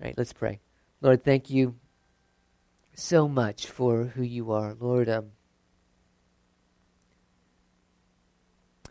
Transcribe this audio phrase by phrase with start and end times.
[0.00, 0.60] All right, let's pray.
[1.00, 1.74] Lord, thank you
[2.94, 4.74] so much for who you are.
[4.78, 5.30] Lord, um,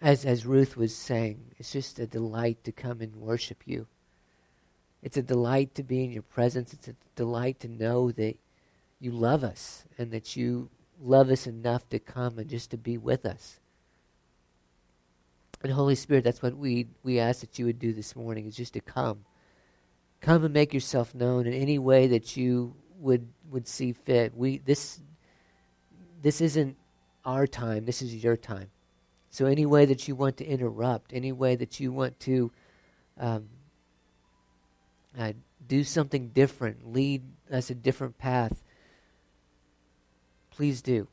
[0.01, 3.87] as, as Ruth was saying, it's just a delight to come and worship you.
[5.01, 6.73] It's a delight to be in your presence.
[6.73, 8.35] It's a delight to know that
[8.99, 10.69] you love us and that you
[11.01, 13.59] love us enough to come and just to be with us.
[15.63, 18.55] And Holy Spirit, that's what we, we ask that you would do this morning, is
[18.55, 19.25] just to come.
[20.21, 24.35] Come and make yourself known in any way that you would would see fit.
[24.35, 24.99] We this
[26.21, 26.77] this isn't
[27.23, 28.71] our time, this is your time.
[29.29, 32.51] So any way that you want to interrupt, any way that you want to
[33.19, 33.49] um,
[35.17, 35.33] uh,
[35.67, 38.63] do something different, lead us a different path,
[40.49, 41.07] please do.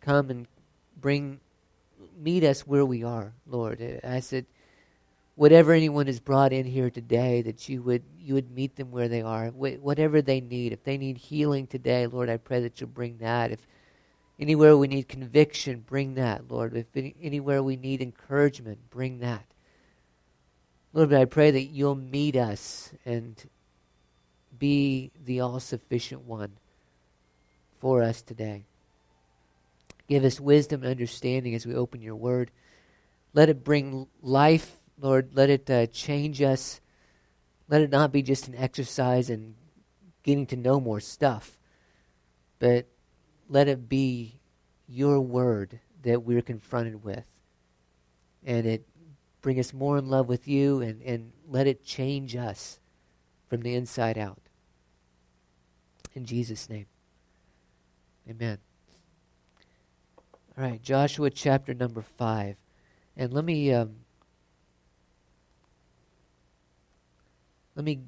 [0.00, 0.46] Come and
[1.00, 1.40] bring,
[2.18, 4.00] meet us where we are, Lord.
[4.04, 4.46] I said,
[5.36, 9.08] whatever anyone has brought in here today, that you would you would meet them where
[9.08, 10.72] they are, Wh- whatever they need.
[10.72, 13.52] If they need healing today, Lord, I pray that you'll bring that.
[13.52, 13.60] If
[14.40, 16.76] anywhere we need conviction, bring that, Lord.
[16.76, 19.44] If any, anywhere we need encouragement, bring that.
[20.92, 23.36] Lord, I pray that you'll meet us and
[24.58, 26.52] be the all sufficient one
[27.78, 28.64] for us today.
[30.08, 32.50] Give us wisdom and understanding as we open your word.
[33.34, 35.30] Let it bring life, Lord.
[35.34, 36.80] Let it uh, change us.
[37.68, 39.54] Let it not be just an exercise in
[40.22, 41.58] getting to know more stuff,
[42.58, 42.86] but
[43.48, 44.40] let it be
[44.88, 47.24] your word that we're confronted with.
[48.44, 48.86] And it
[49.42, 52.80] bring us more in love with you and, and let it change us
[53.48, 54.40] from the inside out.
[56.14, 56.86] In Jesus' name.
[58.28, 58.58] Amen.
[60.56, 62.56] All right, Joshua chapter number 5.
[63.16, 63.96] And let me um,
[67.76, 68.00] let me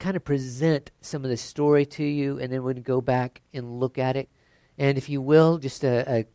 [0.00, 3.00] kind of present some of the story to you, and then we're going to go
[3.00, 4.28] back and look at it.
[4.76, 6.26] And if you will, just a, a,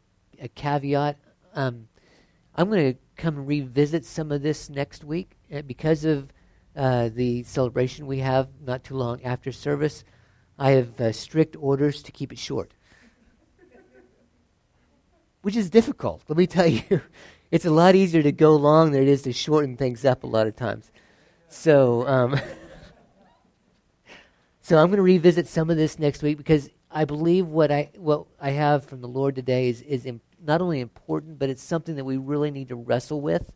[0.41, 1.17] a caveat.
[1.53, 1.89] Um,
[2.55, 6.31] I'm going to come revisit some of this next week uh, because of
[6.75, 10.05] uh, the celebration we have not too long after service.
[10.57, 12.73] I have uh, strict orders to keep it short,
[15.41, 16.23] which is difficult.
[16.29, 17.01] Let me tell you,
[17.51, 20.27] it's a lot easier to go long than it is to shorten things up a
[20.27, 20.91] lot of times.
[21.51, 22.39] So, um,
[24.61, 27.89] so I'm going to revisit some of this next week because I believe what I
[27.97, 30.07] what I have from the Lord today is is
[30.43, 33.51] not only important, but it's something that we really need to wrestle with.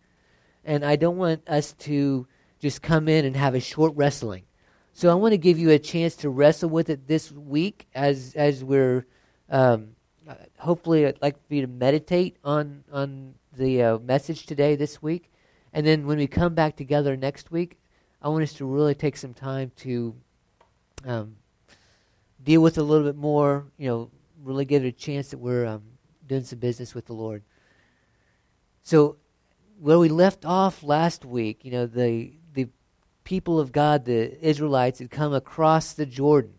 [0.66, 2.28] And I don't want us to
[2.60, 4.46] just come in and have a short wrestling.
[4.94, 8.34] So I want to give you a chance to wrestle with it this week as
[8.36, 9.06] as we're
[9.52, 9.90] um,
[10.58, 15.32] hopefully I'd like for you to meditate on on the uh, message today this week,
[15.74, 17.78] and then when we come back together next week,
[18.24, 20.16] I want us to really take some time to
[21.06, 21.36] um,
[22.42, 23.66] deal with it a little bit more.
[23.78, 24.12] You know,
[24.42, 25.84] really give it a chance that we're um,
[26.26, 27.44] doing some business with the Lord.
[28.82, 29.18] So,
[29.78, 32.70] where we left off last week, you know, the the
[33.26, 36.54] people of God, the Israelites, had come across the Jordan,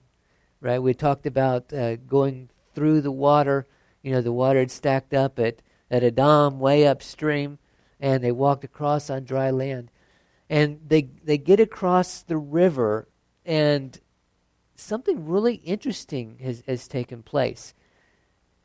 [0.61, 0.81] right?
[0.81, 3.67] We talked about uh, going through the water.
[4.03, 7.59] You know, the water had stacked up at at Adam, way upstream,
[7.99, 9.91] and they walked across on dry land.
[10.49, 13.09] And they they get across the river,
[13.45, 13.99] and
[14.77, 17.75] something really interesting has, has taken place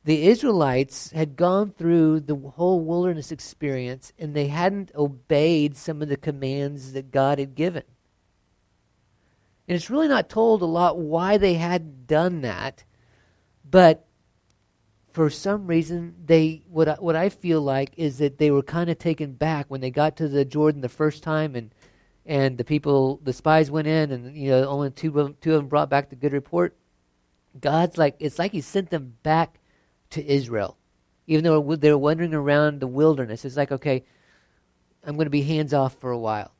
[0.10, 6.10] the Israelites had gone through the whole wilderness experience and they hadn't obeyed some of
[6.10, 7.84] the commands that God had given.
[9.68, 12.86] And it's really not told a lot why they hadn't done that,
[13.70, 14.08] but
[15.12, 18.90] for some reason they what I, what I feel like is that they were kind
[18.90, 21.72] of taken back when they got to the Jordan the first time and
[22.25, 25.62] and the people the spies went in and you know only two of, two of
[25.62, 26.75] them brought back the good report.
[27.59, 29.59] God's like it's like he sent them back
[30.12, 30.78] to Israel.
[31.28, 34.03] Even though they're wandering around the wilderness, it's like, okay,
[35.03, 36.53] I'm going to be hands off for a while.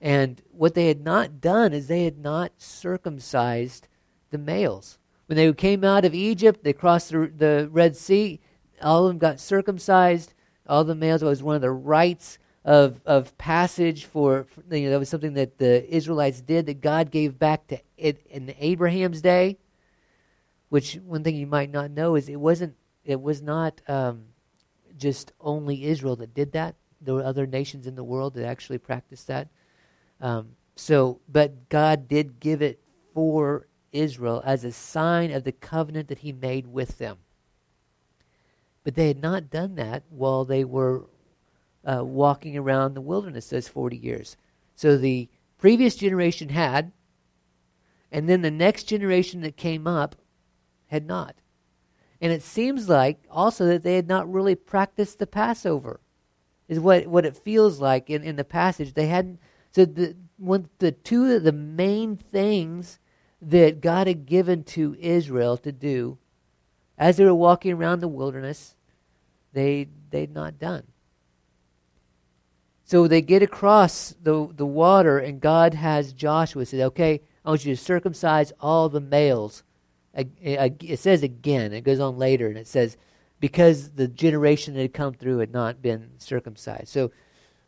[0.00, 3.88] And what they had not done is they had not circumcised
[4.30, 4.99] the males.
[5.30, 8.40] When they came out of Egypt, they crossed the, the Red Sea,
[8.82, 10.34] all of them got circumcised.
[10.66, 14.90] All the males, was one of the rites of, of passage for, for, you know,
[14.90, 19.22] that was something that the Israelites did that God gave back to it in Abraham's
[19.22, 19.58] day.
[20.68, 22.74] Which one thing you might not know is it wasn't
[23.04, 24.24] it was not um,
[24.96, 26.74] just only Israel that did that.
[27.00, 29.46] There were other nations in the world that actually practiced that.
[30.20, 32.80] Um, so, but God did give it
[33.14, 37.18] for Israel as a sign of the covenant that He made with them.
[38.84, 41.04] But they had not done that while they were
[41.84, 44.36] uh, walking around the wilderness those 40 years.
[44.74, 45.28] So the
[45.58, 46.92] previous generation had,
[48.10, 50.16] and then the next generation that came up
[50.86, 51.36] had not.
[52.20, 56.00] And it seems like also that they had not really practiced the Passover,
[56.68, 58.94] is what, what it feels like in, in the passage.
[58.94, 59.40] They hadn't.
[59.72, 62.98] So the one the two of the main things
[63.42, 66.18] that God had given to Israel to do
[66.98, 68.74] as they were walking around the wilderness,
[69.52, 70.86] they they'd not done.
[72.84, 77.64] So they get across the, the water, and God has Joshua say, Okay, I want
[77.64, 79.62] you to circumcise all the males.
[80.12, 82.96] It says again, it goes on later, and it says,
[83.38, 86.88] because the generation that had come through had not been circumcised.
[86.88, 87.10] So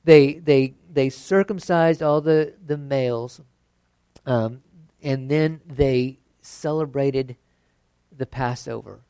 [0.05, 3.41] they they they circumcised all the the males,
[4.27, 4.63] um,
[5.03, 7.37] and then they celebrated
[8.17, 9.01] the Passover.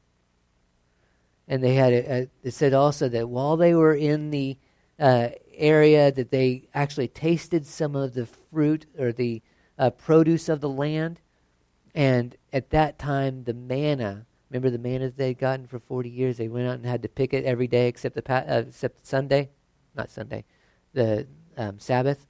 [1.47, 4.57] And they had it said also that while they were in the
[4.99, 9.43] uh, area, that they actually tasted some of the fruit or the
[9.79, 11.21] uh, produce of the land,
[11.95, 14.27] and at that time the manna.
[14.51, 16.37] Remember the manna they'd gotten for forty years.
[16.37, 19.51] They went out and had to pick it every day except the uh, except Sunday,
[19.95, 20.45] not Sunday,
[20.93, 22.27] the um, Sabbath.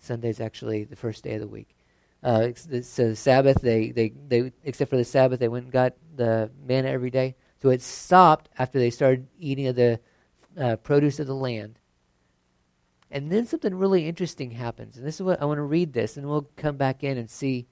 [0.00, 1.77] Sunday's actually the first day of the week.
[2.22, 5.94] Uh, so the Sabbath, they, they, they, except for the Sabbath, they went and got
[6.16, 7.36] the manna every day.
[7.62, 10.00] So it stopped after they started eating of the
[10.58, 11.78] uh, produce of the land.
[13.10, 14.96] And then something really interesting happens.
[14.96, 17.30] And this is what I want to read this, and we'll come back in and
[17.30, 17.66] see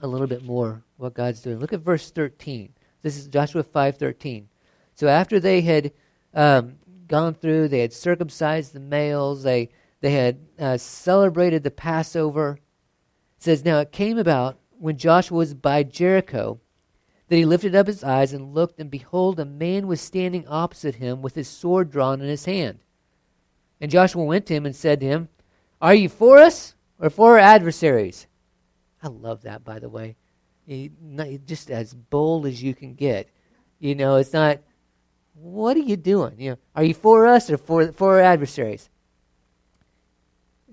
[0.00, 1.58] a little bit more what God's doing.
[1.58, 2.72] Look at verse 13.
[3.02, 4.44] This is Joshua 5.13.
[4.94, 5.92] So after they had
[6.34, 6.76] um,
[7.08, 9.70] gone through, they had circumcised the males, they,
[10.00, 12.58] they had uh, celebrated the Passover.
[13.38, 16.60] Says, Now it came about when Joshua was by Jericho
[17.28, 20.96] that he lifted up his eyes and looked, and behold, a man was standing opposite
[20.96, 22.78] him with his sword drawn in his hand.
[23.80, 25.28] And Joshua went to him and said to him,
[25.80, 28.26] Are you for us or for our adversaries?
[29.02, 30.16] I love that, by the way.
[30.66, 30.90] He,
[31.46, 33.28] just as bold as you can get.
[33.78, 34.58] You know, it's not,
[35.34, 36.34] what are you doing?
[36.38, 38.90] You know, are you for us or for, for our adversaries?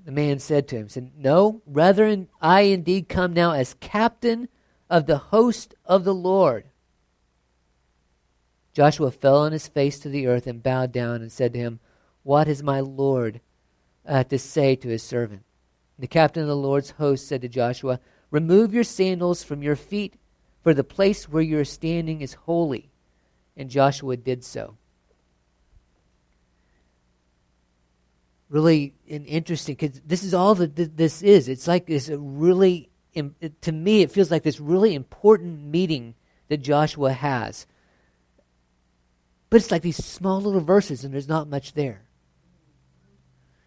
[0.05, 4.47] The man said to him, said, No, rather I indeed come now as captain
[4.87, 6.65] of the host of the Lord.
[8.71, 11.79] Joshua fell on his face to the earth and bowed down and said to him,
[12.21, 13.41] What has my Lord
[14.05, 15.43] uh, to say to his servant?
[15.97, 17.99] The captain of the Lord's host said to Joshua,
[18.29, 20.15] Remove your sandals from your feet,
[20.61, 22.91] for the place where you are standing is holy.
[23.57, 24.77] And Joshua did so.
[28.49, 31.49] Really an interesting, because this is all that this is.
[31.49, 32.89] It's like this really
[33.61, 36.15] to me, it feels like this really important meeting
[36.49, 37.65] that Joshua has.
[39.49, 42.03] But it's like these small little verses, and there's not much there.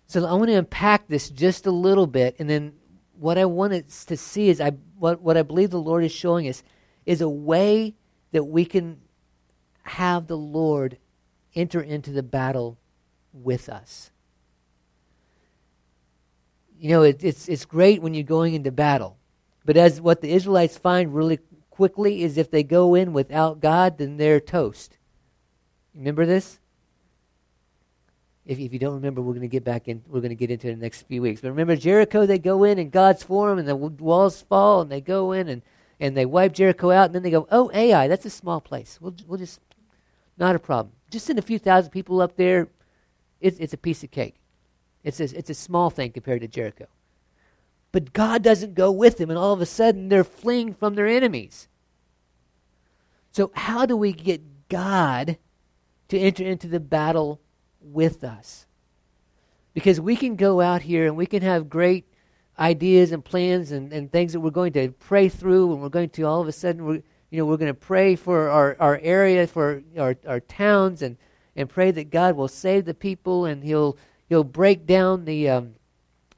[0.06, 2.74] So I want to unpack this just a little bit, and then
[3.18, 6.12] what I want us to see is I what, what I believe the Lord is
[6.12, 6.62] showing us
[7.06, 7.94] is a way
[8.32, 9.00] that we can
[9.82, 10.98] have the Lord
[11.54, 12.78] enter into the battle
[13.32, 14.10] with us.
[16.78, 19.16] You know, it, it's it's great when you're going into battle.
[19.64, 21.40] But as what the Israelites find really
[21.70, 24.96] quickly is if they go in without God, then they're toast.
[25.94, 26.58] Remember this?
[28.46, 30.02] If, if you don't remember, we're going to get back in.
[30.08, 31.42] We're going to get into it in the next few weeks.
[31.42, 32.24] But remember Jericho?
[32.24, 35.48] They go in and God's for them, and the walls fall, and they go in
[35.48, 35.62] and
[36.00, 38.98] and they wipe Jericho out, and then they go, "Oh, Ai, that's a small place.
[39.00, 39.60] We'll we'll just
[40.38, 40.94] not a problem.
[41.10, 42.68] Just send a few thousand people up there.
[43.40, 44.36] It's it's a piece of cake.
[45.08, 46.86] It's a, it's a small thing compared to Jericho."
[47.90, 51.06] But God doesn't go with them, and all of a sudden they're fleeing from their
[51.06, 51.68] enemies.
[53.32, 55.38] So, how do we get God
[56.08, 57.40] to enter into the battle
[57.80, 58.66] with us?
[59.74, 62.04] Because we can go out here and we can have great
[62.58, 66.10] ideas and plans and, and things that we're going to pray through, and we're going
[66.10, 68.98] to all of a sudden, we're, you know, we're going to pray for our, our
[69.02, 71.16] area, for our, our towns, and,
[71.54, 73.96] and pray that God will save the people and He'll,
[74.28, 75.48] he'll break down the.
[75.48, 75.74] Um,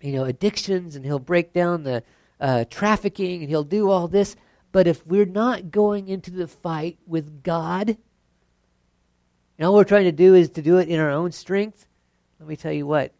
[0.00, 2.02] you know, addictions and he'll break down the
[2.40, 4.36] uh, trafficking and he'll do all this.
[4.72, 7.96] But if we're not going into the fight with God,
[9.58, 11.86] and all we're trying to do is to do it in our own strength,
[12.38, 13.12] let me tell you what,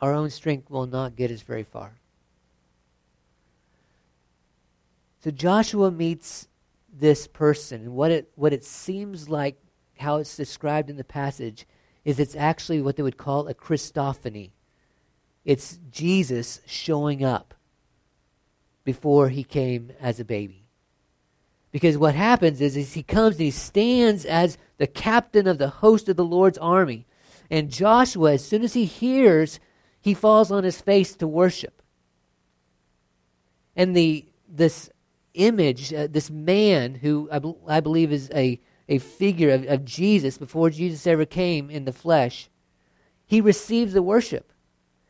[0.00, 1.92] our own strength will not get us very far.
[5.22, 6.48] So Joshua meets
[6.92, 9.56] this person, and what it, what it seems like,
[9.98, 11.66] how it's described in the passage,
[12.06, 14.52] is it's actually what they would call a Christophany.
[15.44, 17.52] It's Jesus showing up
[18.84, 20.68] before he came as a baby.
[21.72, 25.68] Because what happens is, is he comes and he stands as the captain of the
[25.68, 27.06] host of the Lord's army.
[27.50, 29.58] And Joshua, as soon as he hears,
[30.00, 31.82] he falls on his face to worship.
[33.74, 34.90] and the this
[35.34, 40.38] image, uh, this man who I, I believe is a, a figure of, of Jesus
[40.38, 42.48] before Jesus ever came in the flesh,
[43.26, 44.52] he receives the worship.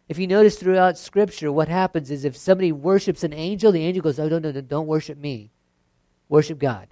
[0.08, 4.02] If you notice throughout Scripture, what happens is if somebody worships an angel, the angel
[4.02, 5.50] goes, Oh, no, no, no, don't worship me.
[6.28, 6.88] Worship God.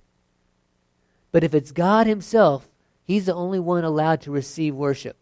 [1.32, 2.68] But if it's God Himself,
[3.04, 5.16] He's the only one allowed to receive worship.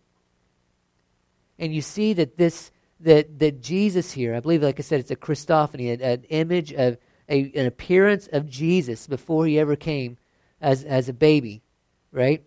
[1.59, 5.11] And you see that this that that Jesus here, I believe, like I said, it's
[5.11, 6.97] a Christophany, an, an image of
[7.29, 10.17] a, an appearance of Jesus before he ever came
[10.63, 11.63] as as a baby,
[12.11, 12.43] right?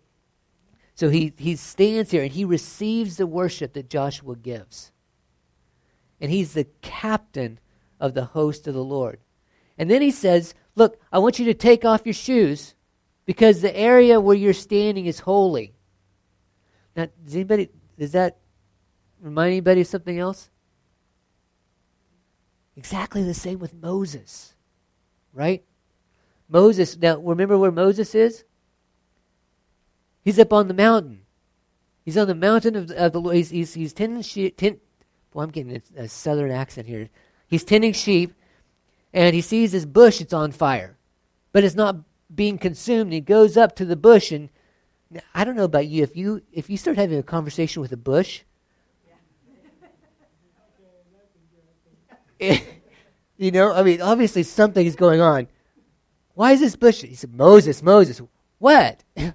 [0.96, 4.92] So he he stands here and he receives the worship that Joshua gives.
[6.20, 7.60] And he's the captain
[8.00, 9.20] of the host of the Lord.
[9.78, 12.74] And then he says, Look, I want you to take off your shoes
[13.26, 15.74] because the area where you're standing is holy.
[16.96, 17.70] Now, does anybody,
[18.00, 18.38] does that
[19.20, 20.50] remind anybody of something else?
[22.78, 24.56] Exactly the same with Moses,
[25.34, 25.64] right?
[26.50, 28.44] Moses, now remember where Moses is?
[30.24, 31.22] He's up on the mountain.
[32.04, 33.36] He's on the mountain of, of the Lord.
[33.36, 34.58] He's, he's, he's tending sheep.
[34.58, 34.80] Ten,
[35.32, 37.10] boy, I'm getting a, a southern accent here.
[37.48, 38.34] He's tending sheep,
[39.14, 40.98] and he sees this bush It's on fire,
[41.52, 41.98] but it's not
[42.34, 43.14] being consumed.
[43.14, 44.50] He goes up to the bush, and
[45.34, 46.04] I don't know about you.
[46.04, 48.42] If you if you start having a conversation with a bush,
[52.40, 55.48] you know, I mean, obviously something is going on.
[56.36, 57.02] Why is this bush?
[57.02, 58.22] He said, Moses, Moses,
[58.60, 59.04] what?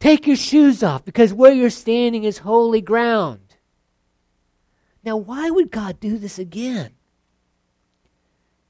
[0.00, 3.56] Take your shoes off because where you're standing is holy ground.
[5.04, 6.92] Now, why would God do this again?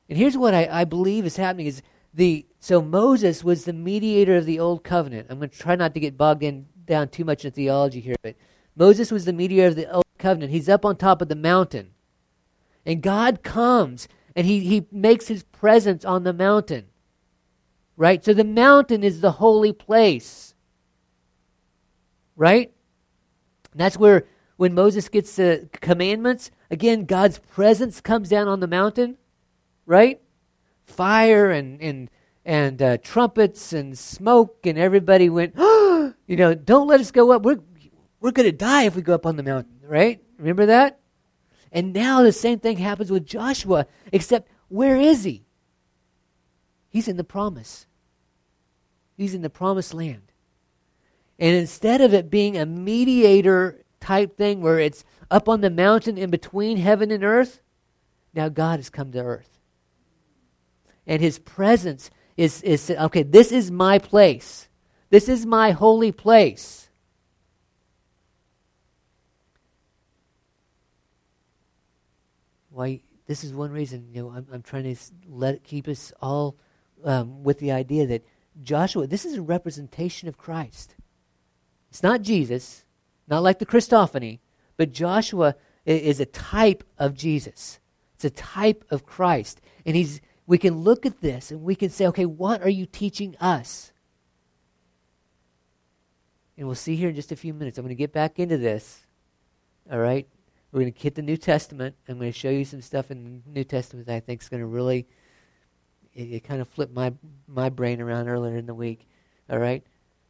[0.09, 1.83] And here's what I, I believe is happening is
[2.13, 5.27] the so Moses was the mediator of the old covenant.
[5.29, 8.17] I'm going to try not to get bogged in down too much in theology here,
[8.23, 8.37] but
[8.77, 10.53] Moses was the mediator of the old covenant.
[10.53, 11.91] He's up on top of the mountain.
[12.87, 16.87] And God comes and he, he makes his presence on the mountain.
[17.97, 18.25] Right?
[18.25, 20.55] So the mountain is the holy place.
[22.37, 22.73] Right?
[23.73, 28.67] And that's where when Moses gets the commandments, again, God's presence comes down on the
[28.67, 29.17] mountain.
[29.87, 30.21] Right?
[30.85, 32.11] Fire and, and,
[32.45, 37.33] and uh, trumpets and smoke, and everybody went, oh, you know, don't let us go
[37.33, 37.43] up.
[37.43, 37.61] We're,
[38.21, 39.81] we're going to die if we go up on the mountain.
[39.87, 40.21] Right?
[40.39, 40.99] Remember that?
[41.71, 45.44] And now the same thing happens with Joshua, except where is he?
[46.95, 47.87] He's in the promise.
[49.17, 50.31] He's in the promised land.
[51.41, 56.17] And instead of it being a mediator type thing where it's up on the mountain
[56.17, 57.59] in between heaven and earth,
[58.33, 59.59] now God has come to earth.
[61.05, 64.69] And his presence is, is okay, this is my place.
[65.11, 66.89] This is my holy place.
[72.71, 76.57] why this is one reason you know I'm, I'm trying to let keep us all
[77.05, 78.27] um, with the idea that
[78.63, 80.97] Joshua this is a representation of Christ.
[81.91, 82.85] It's not Jesus,
[83.29, 84.41] not like the Christophany,
[84.77, 87.79] but Joshua is a type of Jesus.
[88.15, 91.91] It's a type of Christ, and he's we can look at this and we can
[91.91, 93.93] say, okay, what are you teaching us?
[96.57, 97.79] And we'll see here in just a few minutes.
[97.79, 99.07] I'm going to get back into this.
[99.91, 100.29] All right?
[100.71, 101.97] We're going to hit the New Testament.
[102.09, 104.49] I'm going to show you some stuff in the New Testament that I think is
[104.49, 105.07] going to really,
[106.15, 107.13] it, it kind of flipped my,
[107.47, 109.07] my brain around earlier in the week.
[109.51, 109.83] All right?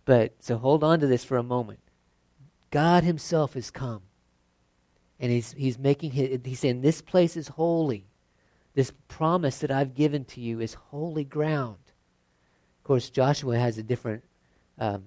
[0.04, 1.80] But, so hold on to this for a moment.
[2.70, 4.02] God Himself has come.
[5.20, 8.06] And He's, he's making, his, He's saying, this place is holy.
[8.74, 11.78] This promise that I've given to you is holy ground.
[12.78, 14.24] Of course, Joshua has a different,
[14.78, 15.04] um,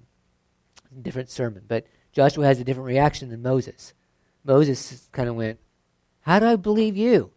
[1.02, 3.92] different sermon, but Joshua has a different reaction than Moses.
[4.42, 5.60] Moses kind of went,
[6.22, 7.30] How do I believe you?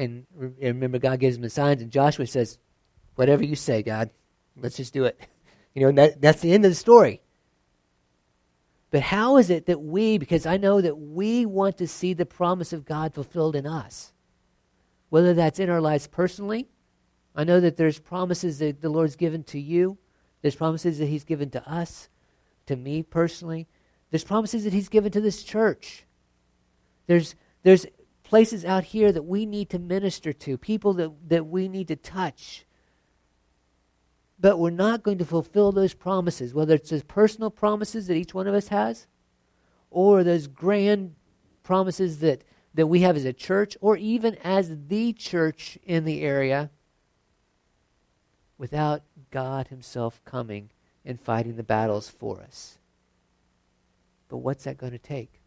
[0.00, 2.58] And remember, God gives him the signs, and Joshua says,
[3.16, 4.08] Whatever you say, God,
[4.56, 5.20] let's just do it.
[5.72, 7.22] You know, that, that's the end of the story.
[8.90, 12.26] But how is it that we, because I know that we want to see the
[12.26, 14.12] promise of God fulfilled in us,
[15.10, 16.66] whether that's in our lives personally,
[17.36, 19.96] I know that there's promises that the Lord's given to you,
[20.42, 22.08] there's promises that He's given to us,
[22.66, 23.68] to me personally,
[24.10, 26.04] there's promises that He's given to this church.
[27.06, 27.86] There's, there's
[28.30, 31.96] places out here that we need to minister to, people that, that we need to
[31.96, 32.64] touch.
[34.38, 38.32] But we're not going to fulfill those promises, whether it's those personal promises that each
[38.32, 39.08] one of us has,
[39.90, 41.16] or those grand
[41.64, 46.22] promises that, that we have as a church, or even as the church in the
[46.22, 46.70] area,
[48.58, 50.70] without God Himself coming
[51.04, 52.78] and fighting the battles for us.
[54.28, 55.39] But what's that going to take?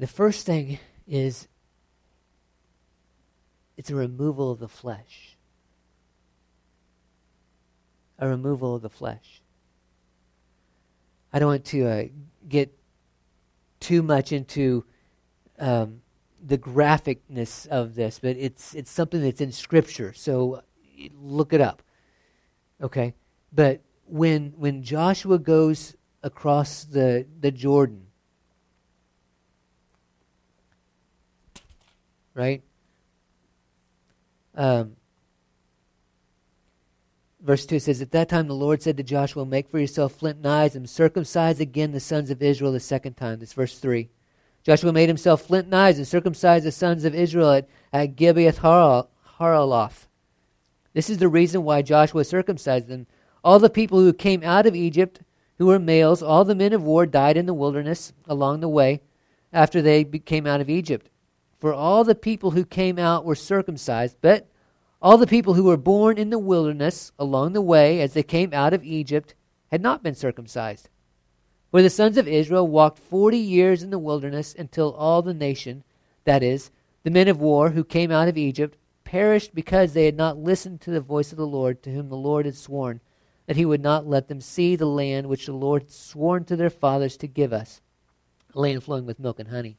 [0.00, 1.46] The first thing is
[3.76, 5.36] it's a removal of the flesh.
[8.18, 9.42] A removal of the flesh.
[11.34, 12.04] I don't want to uh,
[12.48, 12.74] get
[13.78, 14.86] too much into
[15.58, 16.00] um,
[16.42, 20.14] the graphicness of this, but it's it's something that's in Scripture.
[20.14, 20.62] So
[21.20, 21.82] look it up.
[22.80, 23.12] Okay,
[23.52, 28.06] but when when Joshua goes across the the Jordan,
[32.34, 32.62] right?
[34.54, 34.96] Um,
[37.40, 40.40] verse 2 says, At that time the Lord said to Joshua, Make for yourself flint
[40.40, 43.38] knives and circumcise again the sons of Israel the second time.
[43.38, 44.08] This verse 3.
[44.62, 48.58] Joshua made himself flint knives and circumcised the sons of Israel at, at Gibeath
[49.38, 50.06] Haraloth.
[50.92, 53.06] This is the reason why Joshua circumcised them.
[53.42, 55.20] All the people who came out of Egypt,
[55.56, 59.00] who were males, all the men of war died in the wilderness along the way
[59.52, 61.08] after they came out of Egypt.
[61.60, 64.48] For all the people who came out were circumcised, but
[65.02, 68.52] all the people who were born in the wilderness along the way as they came
[68.52, 69.34] out of Egypt
[69.70, 70.88] had not been circumcised.
[71.70, 75.84] For the sons of Israel walked forty years in the wilderness until all the nation,
[76.24, 76.70] that is,
[77.02, 80.80] the men of war who came out of Egypt, perished because they had not listened
[80.80, 83.00] to the voice of the Lord, to whom the Lord had sworn
[83.46, 86.56] that he would not let them see the land which the Lord had sworn to
[86.56, 87.80] their fathers to give us,
[88.54, 89.76] a land flowing with milk and honey.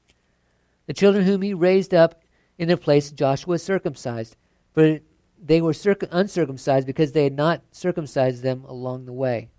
[0.87, 2.23] The children whom he raised up
[2.57, 4.35] in their place Joshua circumcised,
[4.73, 4.99] for
[5.41, 9.49] they were circ- uncircumcised because they had not circumcised them along the way.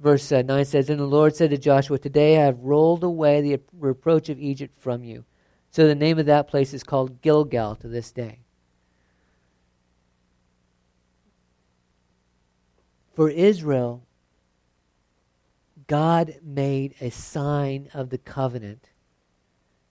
[0.00, 3.40] Verse uh, 9 says, And the Lord said to Joshua, Today I have rolled away
[3.40, 5.24] the reproach of Egypt from you.
[5.70, 8.40] So the name of that place is called Gilgal to this day.
[13.14, 14.02] For Israel,
[15.90, 18.90] God made a sign of the covenant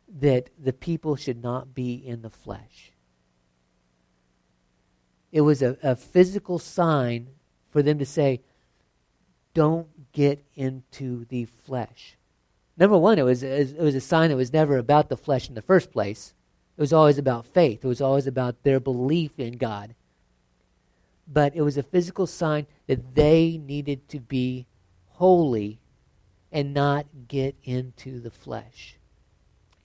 [0.07, 2.93] that the people should not be in the flesh.
[5.33, 7.27] It was a, a physical sign
[7.69, 8.39] for them to say,
[9.53, 12.15] don't get into the flesh.
[12.77, 15.55] Number one, it was, it was a sign that was never about the flesh in
[15.55, 16.33] the first place.
[16.77, 17.83] It was always about faith.
[17.83, 19.95] It was always about their belief in God.
[21.27, 24.65] But it was a physical sign that they needed to be
[25.07, 25.81] holy
[26.51, 28.97] and not get into the flesh.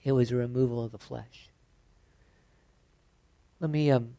[0.03, 1.49] It was a removal of the flesh.
[3.59, 4.17] Let me um,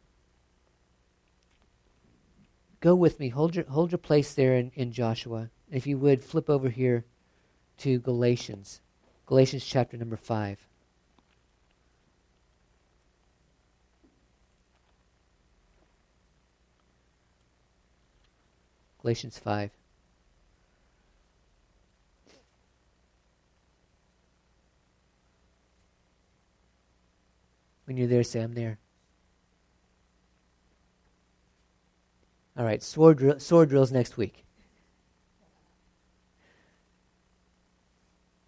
[2.81, 3.29] go with me.
[3.29, 5.51] Hold your, hold your place there in, in Joshua.
[5.71, 7.05] If you would, flip over here
[7.79, 8.81] to Galatians.
[9.27, 10.59] Galatians chapter number 5.
[19.01, 19.71] Galatians 5.
[27.87, 28.79] When you're there, say, I'm there.
[32.59, 34.45] All right, sword, drill, sword drills next week.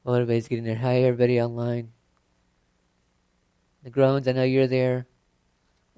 [0.02, 0.76] Well, everybody's getting there.
[0.76, 1.92] Hi, everybody online.
[3.84, 5.06] The groans, I know you're there.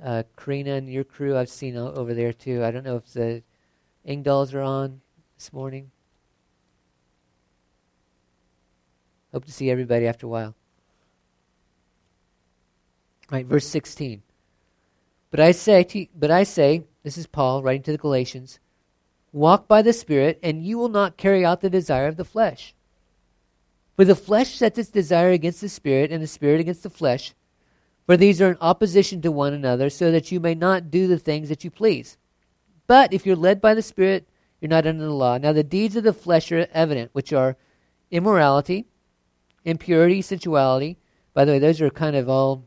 [0.02, 2.64] Uh, Karina and your crew, I've seen over there too.
[2.64, 3.42] I don't know if the
[4.06, 5.00] Ingdals are on
[5.36, 5.90] this morning.
[9.32, 10.56] Hope to see everybody after a while.
[13.30, 14.22] Right, verse 16.
[15.30, 18.58] But I say, to, but I say, this is Paul writing to the Galatians,
[19.32, 22.74] walk by the Spirit, and you will not carry out the desire of the flesh.
[23.96, 27.34] For the flesh sets its desire against the Spirit, and the Spirit against the flesh.
[28.06, 31.18] For these are in opposition to one another, so that you may not do the
[31.18, 32.16] things that you please.
[32.88, 34.26] But if you're led by the Spirit,
[34.60, 35.38] you're not under the law.
[35.38, 37.56] Now the deeds of the flesh are evident, which are
[38.10, 38.86] immorality,
[39.64, 40.98] impurity, sensuality.
[41.32, 42.64] By the way, those are kind of all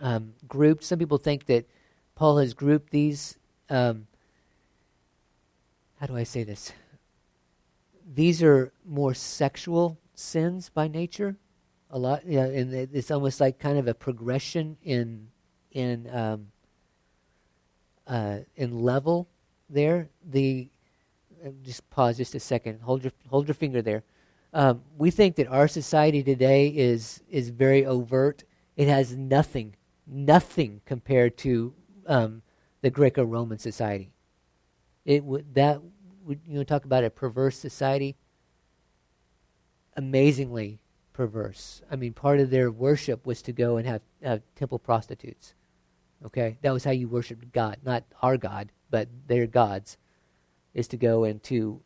[0.00, 0.84] um, grouped.
[0.84, 1.68] Some people think that
[2.14, 3.38] Paul has grouped these.
[3.70, 4.06] Um,
[6.00, 6.72] how do I say this?
[8.14, 11.36] These are more sexual sins by nature.
[11.90, 15.28] A lot, yeah, and it's almost like kind of a progression in
[15.72, 16.48] in um,
[18.06, 19.28] uh, in level
[19.70, 20.08] there.
[20.28, 20.68] The
[21.44, 22.80] uh, just pause just a second.
[22.82, 24.02] Hold your hold your finger there.
[24.52, 28.44] Um, we think that our society today is is very overt.
[28.76, 29.74] It has nothing
[30.10, 31.74] nothing compared to
[32.06, 32.42] um,
[32.80, 34.10] the Greco-Roman society.
[35.04, 35.80] It would that
[36.24, 38.16] would you know talk about a perverse society.
[39.96, 40.80] Amazingly
[41.12, 41.82] perverse.
[41.90, 45.54] I mean, part of their worship was to go and have, have temple prostitutes.
[46.24, 49.96] Okay, that was how you worshiped God, not our God, but their gods,
[50.74, 51.80] is to go and to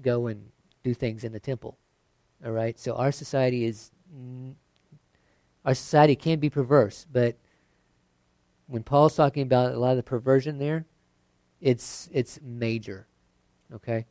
[0.00, 0.50] go and
[0.82, 1.76] do things in the temple.
[2.44, 2.78] All right?
[2.78, 3.90] So our society is
[5.64, 7.36] our society can be perverse, but
[8.68, 10.86] when Paul's talking about a lot of the perversion there,
[11.60, 13.08] it's it's major.
[13.74, 14.06] Okay?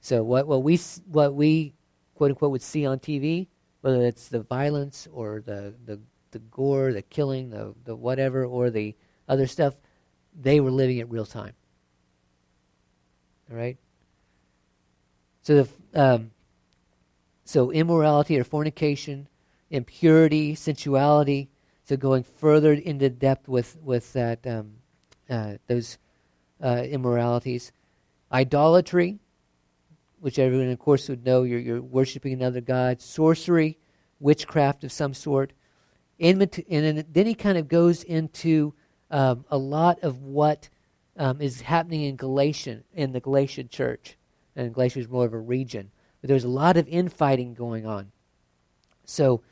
[0.00, 1.74] So what what we what we
[2.14, 3.48] quote unquote would see on TV,
[3.80, 8.70] whether it's the violence or the the, the gore, the killing, the the whatever, or
[8.70, 8.94] the
[9.28, 9.74] other stuff,
[10.38, 11.54] they were living it real time.
[13.50, 13.78] All right.
[15.42, 16.30] So the um,
[17.44, 19.28] so immorality or fornication,
[19.70, 21.48] impurity, sensuality.
[21.84, 24.74] So going further into depth with with that um,
[25.28, 25.98] uh, those
[26.62, 27.72] uh, immoralities,
[28.30, 29.18] idolatry,
[30.20, 31.42] which everyone of course would know.
[31.42, 33.00] You're you're worshiping another god.
[33.00, 33.78] Sorcery,
[34.20, 35.52] witchcraft of some sort.
[36.20, 38.74] And then, then he kind of goes into
[39.10, 40.68] um, a lot of what
[41.16, 44.16] um, is happening in Galatian in the Galatian church,
[44.56, 45.90] and Galatia is more of a region.
[46.20, 48.12] But there's a lot of infighting going on.
[49.04, 49.42] So,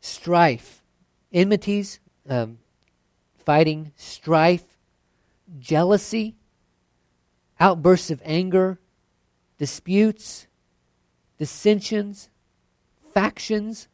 [0.00, 0.79] strife,
[1.32, 2.58] enmities, um,
[3.38, 4.64] fighting, strife,
[5.58, 6.36] jealousy,
[7.58, 8.78] outbursts of anger,
[9.58, 10.46] disputes,
[11.38, 12.30] dissensions,
[13.12, 13.88] factions,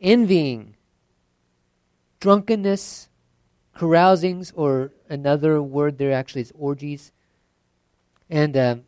[0.00, 0.76] envying,
[2.20, 3.08] drunkenness,
[3.76, 7.12] carousings, or another word there actually is orgies,
[8.30, 8.84] and um,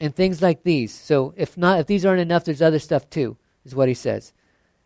[0.00, 0.92] and things like these.
[0.92, 4.32] So if not, if these aren't enough, there's other stuff too, is what he says.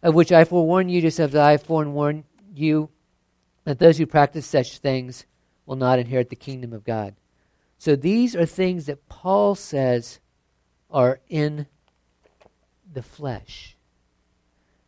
[0.03, 2.91] Of which I forewarn you, just as I forewarn you,
[3.65, 5.27] that those who practice such things
[5.67, 7.15] will not inherit the kingdom of God.
[7.79, 10.21] So these are things that Paul says
[10.91, 11.67] are in
[12.93, 13.77] the flesh.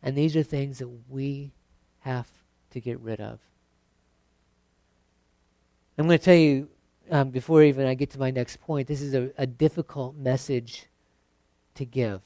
[0.01, 1.51] And these are things that we
[1.99, 2.27] have
[2.71, 3.39] to get rid of.
[5.97, 6.69] I'm going to tell you
[7.11, 10.87] um, before even I get to my next point, this is a, a difficult message
[11.75, 12.21] to give.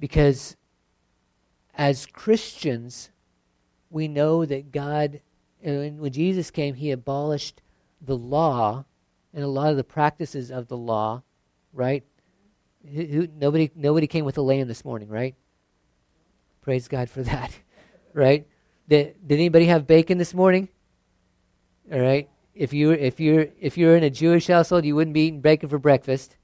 [0.00, 0.56] Because
[1.74, 3.10] as Christians,
[3.90, 5.20] we know that God,
[5.62, 7.62] when Jesus came, he abolished
[8.00, 8.84] the law
[9.32, 11.22] and a lot of the practices of the law,
[11.72, 12.04] right?
[12.92, 15.34] Who, nobody, nobody came with a lamb this morning, right?
[16.60, 17.58] Praise God for that,
[18.12, 18.46] right?
[18.88, 20.68] Did, did anybody have bacon this morning?
[21.92, 25.26] All right if you if you're if you're in a Jewish household, you wouldn't be
[25.26, 26.36] eating bacon for breakfast.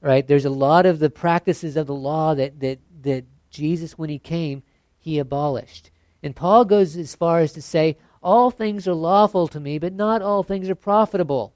[0.00, 0.26] Right?
[0.26, 3.24] There's a lot of the practices of the law that that that
[3.56, 4.62] Jesus, when he came,
[4.98, 5.90] he abolished.
[6.22, 9.92] And Paul goes as far as to say, all things are lawful to me, but
[9.92, 11.54] not all things are profitable.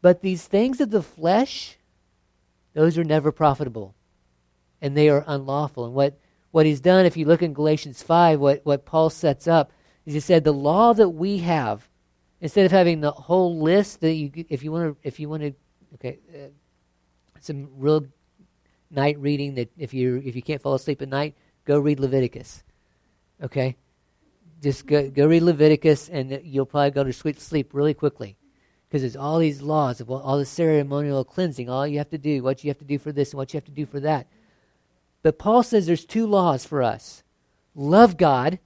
[0.00, 1.76] But these things of the flesh,
[2.72, 3.94] those are never profitable.
[4.80, 5.84] And they are unlawful.
[5.84, 6.18] And what,
[6.50, 9.72] what he's done, if you look in Galatians 5, what, what Paul sets up
[10.06, 11.88] is he said the law that we have,
[12.40, 15.42] instead of having the whole list that you, if you want to, if you want
[15.42, 15.54] to,
[15.94, 16.48] okay, uh,
[17.40, 18.06] some real
[18.94, 22.62] night reading that if you if you can't fall asleep at night, go read Leviticus.
[23.42, 23.76] Okay,
[24.62, 28.36] just go go read Leviticus, and you'll probably go to sweet sleep really quickly,
[28.88, 32.42] because there's all these laws of all the ceremonial cleansing, all you have to do,
[32.42, 34.26] what you have to do for this, and what you have to do for that.
[35.22, 37.22] But Paul says there's two laws for us:
[37.74, 38.58] love God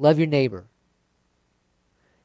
[0.00, 0.64] Love your neighbor.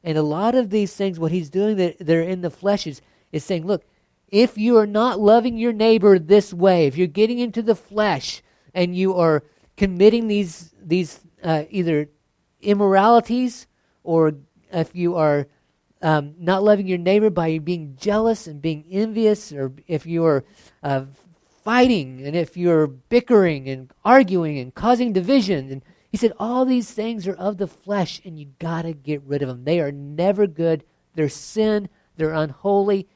[0.02, 3.02] And a lot of these things, what he's doing that they're in the flesh is,
[3.32, 3.84] is saying, look,
[4.28, 8.42] if you are not loving your neighbor this way, if you're getting into the flesh
[8.74, 9.44] and you are
[9.76, 12.08] committing these these uh, either
[12.60, 13.66] immoralities
[14.02, 14.32] or
[14.72, 15.46] if you are
[16.02, 20.44] um, not loving your neighbor by being jealous and being envious, or if you are
[20.82, 21.04] uh,
[21.64, 25.82] fighting and if you're bickering and arguing and causing division and
[26.16, 29.42] he said, All these things are of the flesh, and you got to get rid
[29.42, 29.64] of them.
[29.64, 30.84] They are never good.
[31.14, 31.88] They're sin.
[32.16, 33.06] They're unholy.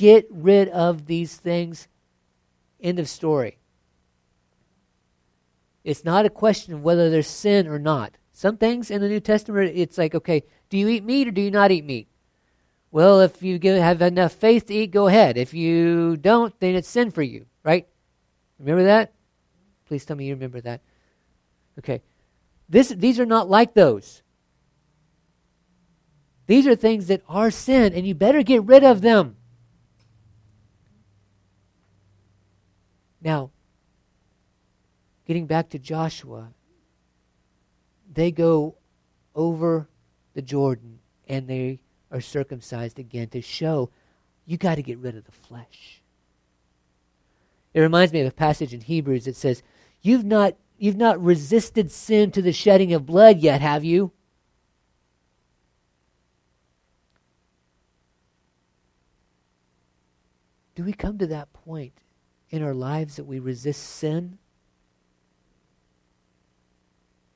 [0.00, 1.86] Get rid of these things.
[2.80, 3.58] End of story.
[5.84, 8.16] It's not a question of whether there's sin or not.
[8.32, 11.42] Some things in the New Testament, it's like, okay, do you eat meat or do
[11.42, 12.08] you not eat meat?
[12.90, 15.36] Well, if you have enough faith to eat, go ahead.
[15.36, 17.86] If you don't, then it's sin for you, right?
[18.58, 19.12] Remember that?
[19.84, 20.80] Please tell me you remember that.
[21.78, 22.00] Okay.
[22.70, 24.22] This, these are not like those.
[26.46, 29.36] These are things that are sin, and you better get rid of them.
[33.20, 33.50] Now,
[35.26, 36.48] getting back to Joshua,
[38.12, 38.76] they go
[39.34, 39.88] over
[40.34, 41.80] the Jordan and they
[42.10, 43.90] are circumcised again to show
[44.46, 46.02] you got to get rid of the flesh.
[47.72, 49.62] It reminds me of a passage in Hebrews that says,
[50.02, 54.12] You've not You've not resisted sin to the shedding of blood yet, have you?
[60.74, 61.92] Do we come to that point
[62.50, 64.38] in our lives that we resist sin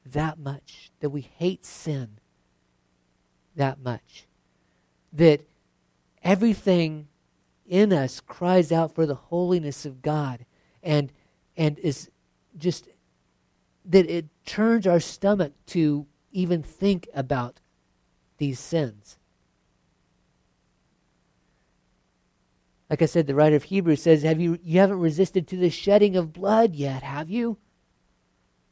[0.07, 2.19] that much, that we hate sin
[3.57, 4.27] that much,
[5.13, 5.41] that
[6.23, 7.09] everything
[7.67, 10.45] in us cries out for the holiness of God
[10.83, 11.11] and
[11.57, 12.11] and is
[12.59, 12.89] just
[13.85, 17.61] that it turns our stomach to even think about
[18.39, 19.19] these sins.
[22.91, 25.71] Like I said, the writer of Hebrews says, Have you you haven't resisted to the
[25.71, 27.59] shedding of blood yet, have you?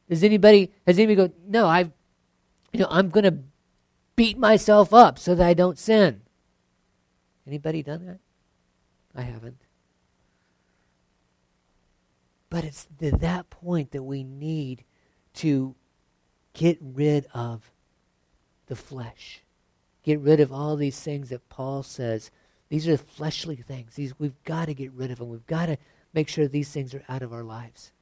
[0.09, 1.93] Does anybody has anybody go, No, I've
[2.73, 3.39] you know, I'm gonna
[4.17, 6.23] beat myself up so that I don't sin.
[7.47, 8.19] Anybody done that?
[9.15, 9.63] I haven't.
[12.51, 14.85] But it's to that point that we need
[15.35, 15.75] to
[16.53, 17.73] get rid of
[18.67, 19.43] the flesh.
[20.03, 22.31] Get rid of all these things that Paul says.
[22.73, 23.97] These are fleshly things.
[23.97, 25.29] These we've got to get rid of them.
[25.29, 25.77] We've got to
[26.15, 27.93] make sure these things are out of our lives.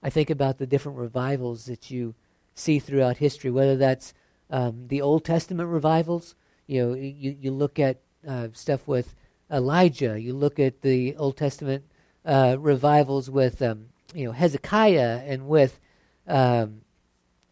[0.00, 2.14] I think about the different revivals that you
[2.54, 4.14] see throughout history, whether that's
[4.50, 6.36] um, the Old Testament revivals.
[6.68, 9.16] You know, you, you look at uh, stuff with
[9.50, 10.16] Elijah.
[10.20, 11.84] You look at the Old Testament
[12.24, 15.80] uh, revivals with um, you know Hezekiah and with
[16.28, 16.82] um,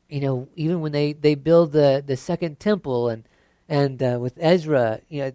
[0.08, 3.24] you know even when they, they build the, the second temple and
[3.72, 5.32] and uh, with Ezra, you know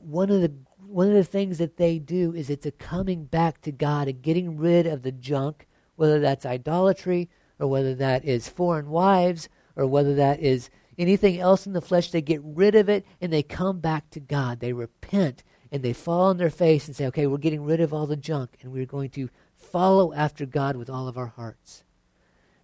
[0.00, 0.52] one of the
[0.86, 4.22] one of the things that they do is it's a coming back to God and
[4.22, 5.66] getting rid of the junk,
[5.96, 11.66] whether that's idolatry or whether that is foreign wives or whether that is anything else
[11.66, 12.10] in the flesh.
[12.10, 14.60] They get rid of it and they come back to God.
[14.60, 17.92] They repent and they fall on their face and say, okay, we're getting rid of
[17.92, 21.84] all the junk and we're going to follow after God with all of our hearts.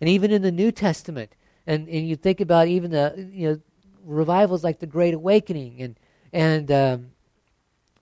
[0.01, 3.61] And even in the New Testament, and, and you think about even the you know
[4.05, 5.99] revivals like the Great Awakening and
[6.33, 7.11] and um,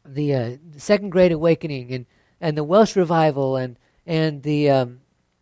[0.07, 2.07] the, uh, Second Great Awakening and
[2.41, 5.01] and the Welsh revival and and the um,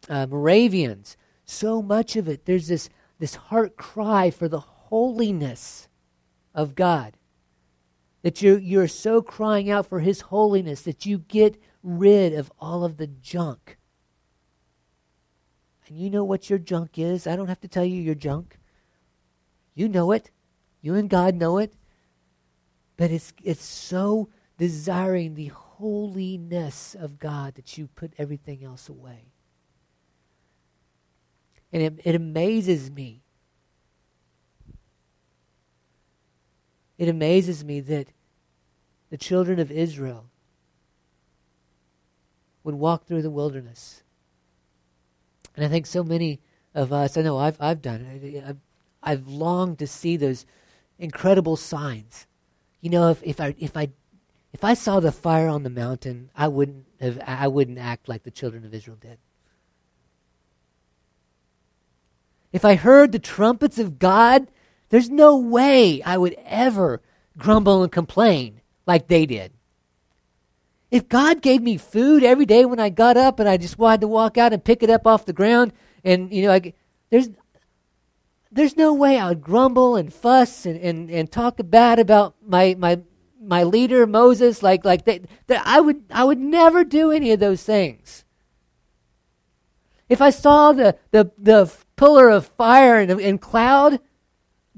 [0.08, 1.16] uh, Moravians.
[1.44, 5.88] So much of it, there's this this heart cry for the holiness
[6.54, 7.16] of God.
[8.22, 12.84] That you're, you're so crying out for His holiness that you get rid of all
[12.84, 13.78] of the junk.
[15.88, 17.26] And you know what your junk is.
[17.26, 18.58] I don't have to tell you your junk.
[19.74, 20.30] You know it.
[20.80, 21.74] You and God know it.
[22.96, 29.32] But it's, it's so desiring the holiness of God that you put everything else away.
[31.72, 33.22] And it, it amazes me
[37.00, 38.08] It amazes me that
[39.08, 40.26] the children of Israel
[42.62, 44.02] would walk through the wilderness.
[45.56, 46.40] And I think so many
[46.74, 48.58] of us, I know I've, I've done it, I've,
[49.02, 50.44] I've longed to see those
[51.00, 52.26] incredible signs.
[52.80, 53.88] You know, if, if I if I
[54.52, 58.22] if I saw the fire on the mountain, I wouldn't have I wouldn't act like
[58.22, 59.18] the children of Israel did.
[62.52, 64.48] If I heard the trumpets of God,
[64.88, 67.00] there's no way I would ever
[67.38, 69.52] grumble and complain like they did.
[70.90, 74.00] If God gave me food every day when I got up and I just wanted
[74.00, 76.74] to walk out and pick it up off the ground, and you know, I,
[77.10, 77.28] there's
[78.52, 82.74] there's no way I would grumble and fuss and, and, and talk bad about my
[82.78, 83.00] my
[83.40, 87.40] my leader Moses like like that that I would I would never do any of
[87.40, 88.24] those things.
[90.08, 94.00] If I saw the the, the pillar of fire and, and cloud,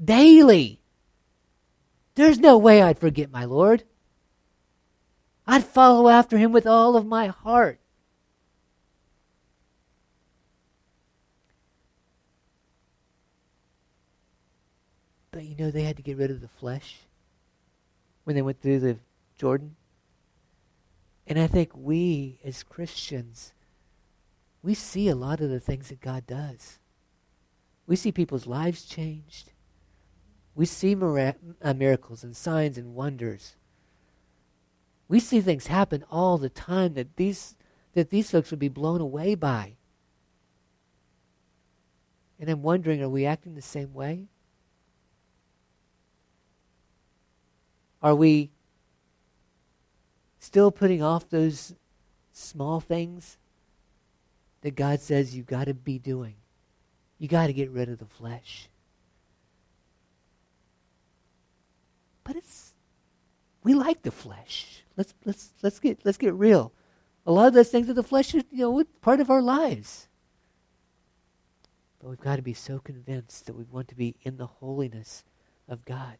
[0.03, 0.81] daily.
[2.15, 3.83] There's no way I'd forget my Lord.
[5.47, 7.79] I'd follow after him with all of my heart.
[15.33, 16.99] But you know, they had to get rid of the flesh
[18.23, 18.97] when they went through the
[19.35, 19.75] Jordan.
[21.25, 23.51] And I think we, as Christians,
[24.61, 26.77] we see a lot of the things that God does.
[27.87, 29.51] We see people's lives changed.
[30.53, 33.55] We see mira- uh, miracles and signs and wonders.
[35.07, 37.55] We see things happen all the time that these,
[37.93, 39.77] that these folks would be blown away by.
[42.39, 44.27] And I'm wondering are we acting the same way?
[48.03, 48.51] Are we
[50.37, 51.73] still putting off those
[52.33, 53.37] small things
[54.61, 56.35] that God says you've got to be doing?
[57.17, 58.67] You got to get rid of the flesh.
[62.25, 62.73] But it's
[63.63, 64.83] we like the flesh.
[64.97, 66.73] Let's let's let's get let's get real.
[67.25, 70.09] A lot of those things of the flesh are you know part of our lives.
[71.99, 75.23] But we've got to be so convinced that we want to be in the holiness
[75.69, 76.17] of God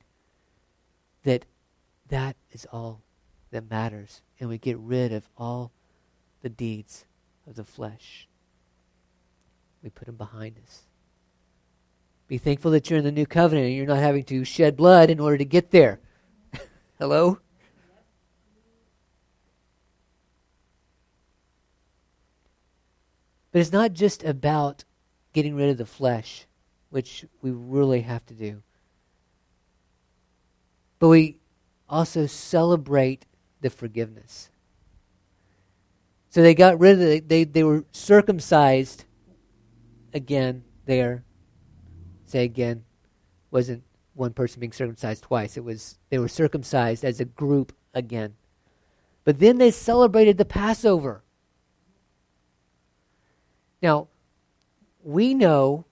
[1.24, 1.46] that
[2.13, 3.02] that is all
[3.49, 5.71] that matters, and we get rid of all
[6.43, 7.06] the deeds
[7.47, 8.28] of the flesh.
[9.82, 10.84] We put them behind us.
[12.28, 15.10] Be thankful that you're in the new covenant and you're not having to shed blood
[15.10, 15.99] in order to get there.
[16.99, 17.39] Hello?
[23.52, 24.84] But it's not just about
[25.34, 26.45] getting rid of the flesh,
[26.91, 28.62] which we really have to do.
[30.99, 31.38] But we
[31.94, 33.26] also celebrate
[33.62, 34.50] the forgiveness.
[36.30, 37.30] So they got rid of it.
[37.30, 39.06] They, they were circumcised
[40.14, 41.24] again there.
[42.26, 42.84] Say again.
[43.52, 43.84] Wasn't
[44.16, 45.58] one person being circumcised twice.
[45.58, 48.34] It was they were circumcised as a group again.
[49.24, 51.24] But then they celebrated the Passover.
[53.82, 54.08] Now,
[55.04, 55.86] we know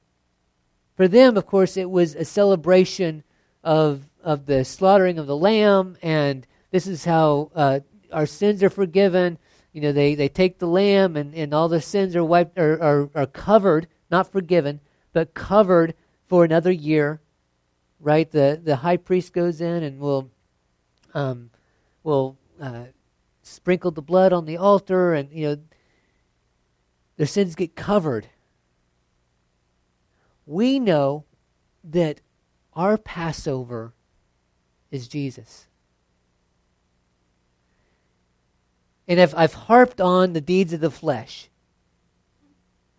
[0.95, 3.23] for them, of course, it was a celebration
[3.63, 7.79] of, of the slaughtering of the lamb, and this is how uh,
[8.11, 9.37] our sins are forgiven.
[9.73, 12.81] You know, they, they take the lamb, and, and all the sins are, wiped, are,
[12.81, 14.79] are, are covered, not forgiven,
[15.13, 15.93] but covered
[16.27, 17.21] for another year.
[17.99, 18.29] Right?
[18.29, 20.31] The, the high priest goes in and will,
[21.13, 21.51] um,
[22.03, 22.85] will uh,
[23.43, 25.57] sprinkle the blood on the altar, and, you know,
[27.17, 28.27] their sins get covered.
[30.45, 31.25] We know
[31.83, 32.21] that
[32.73, 33.93] our Passover
[34.91, 35.67] is Jesus.
[39.07, 41.49] And if I've harped on the deeds of the flesh,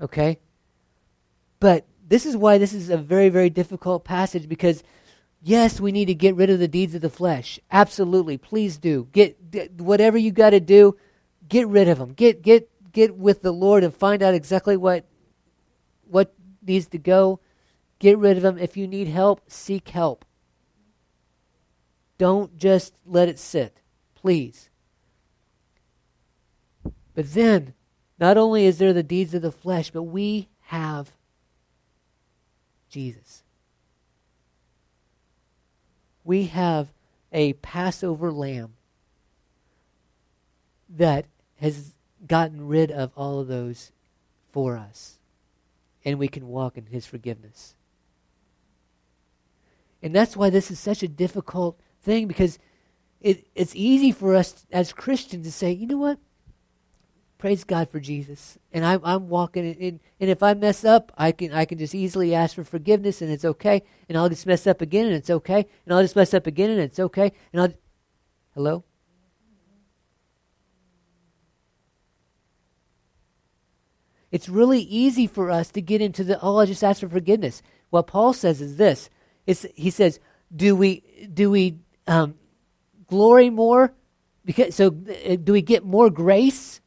[0.01, 0.39] okay?
[1.61, 4.83] But this is why this is a very, very difficult passage because,
[5.41, 7.61] yes, we need to get rid of the deeds of the flesh.
[7.71, 8.37] Absolutely.
[8.37, 9.09] Please do.
[9.13, 10.97] Get, get whatever you got to do,
[11.49, 12.13] get rid of them.
[12.13, 15.07] Get, get get with the Lord and find out exactly what
[16.05, 17.41] what needs to go.
[17.99, 18.59] Get rid of them.
[18.59, 20.25] If you need help, seek help.
[22.23, 23.81] Don't just let it sit,
[24.15, 24.71] please.
[27.17, 27.75] But then,
[28.17, 31.11] not only is there the deeds of the flesh, but we have
[32.89, 33.43] Jesus.
[36.23, 36.93] We have
[37.33, 38.75] a Passover lamb
[40.89, 43.91] that has gotten rid of all of those
[44.53, 45.19] for us.
[46.05, 47.75] And we can walk in His forgiveness.
[50.01, 52.59] And that's why this is such a difficult thing because
[53.21, 56.19] it, it's easy for us as Christians to say, you know what?
[57.39, 58.59] Praise God for Jesus.
[58.73, 61.95] And I, I'm walking in, and if I mess up, I can, I can just
[61.95, 63.83] easily ask for forgiveness and it's okay.
[64.09, 65.67] And I'll just mess up again and it's okay.
[65.85, 67.33] And I'll just mess up again and it's okay.
[67.53, 67.75] And I'll,
[68.55, 68.85] hello?
[74.31, 77.61] It's really easy for us to get into the, oh, I'll just ask for forgiveness.
[77.91, 79.11] What Paul says is this.
[79.47, 80.21] It's, he says,
[80.55, 81.03] do we,
[81.35, 82.35] do we um,
[83.07, 83.95] glory more?
[84.45, 86.81] Because, so uh, do we get more grace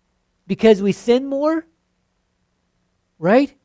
[0.48, 1.66] because we sin more?
[3.18, 3.56] Right?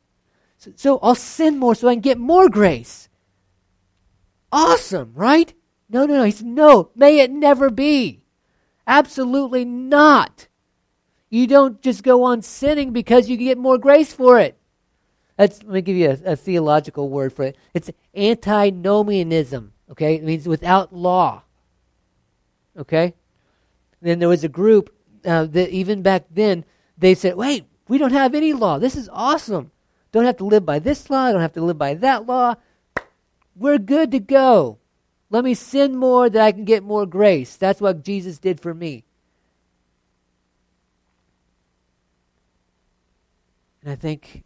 [0.57, 3.09] So, so I'll sin more so I can get more grace.
[4.51, 5.53] Awesome, right?
[5.89, 6.23] No, no, no.
[6.23, 8.21] He said, no, may it never be.
[8.87, 10.47] Absolutely not.
[11.29, 14.57] You don't just go on sinning because you get more grace for it.
[15.37, 17.57] That's, let me give you a, a theological word for it.
[17.73, 19.73] It's antinomianism.
[19.91, 21.43] Okay, it means without law.
[22.77, 23.13] Okay,
[24.01, 26.63] then there was a group uh, that even back then
[26.97, 28.79] they said, "Wait, we don't have any law.
[28.79, 29.71] This is awesome.
[30.11, 31.31] Don't have to live by this law.
[31.31, 32.55] Don't have to live by that law.
[33.55, 34.79] We're good to go.
[35.29, 37.57] Let me sin more that I can get more grace.
[37.57, 39.03] That's what Jesus did for me."
[43.83, 44.43] And I think,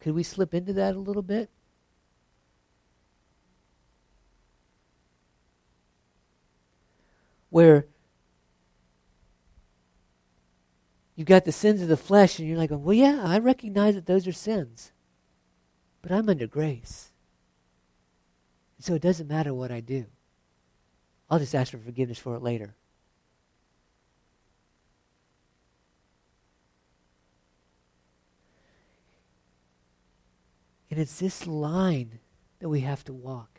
[0.00, 1.48] could we slip into that a little bit?
[7.58, 7.88] Where
[11.16, 14.06] you've got the sins of the flesh, and you're like, well, yeah, I recognize that
[14.06, 14.92] those are sins,
[16.00, 17.10] but I'm under grace.
[18.76, 20.06] And so it doesn't matter what I do.
[21.28, 22.76] I'll just ask for forgiveness for it later.
[30.92, 32.20] And it's this line
[32.60, 33.57] that we have to walk.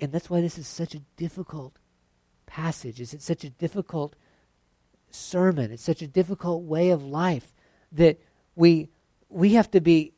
[0.00, 1.74] And that's why this is such a difficult
[2.46, 3.00] passage.
[3.00, 4.14] It's such a difficult
[5.10, 5.72] sermon.
[5.72, 7.52] It's such a difficult way of life
[7.92, 8.20] that
[8.54, 8.90] we
[9.28, 10.12] we have to be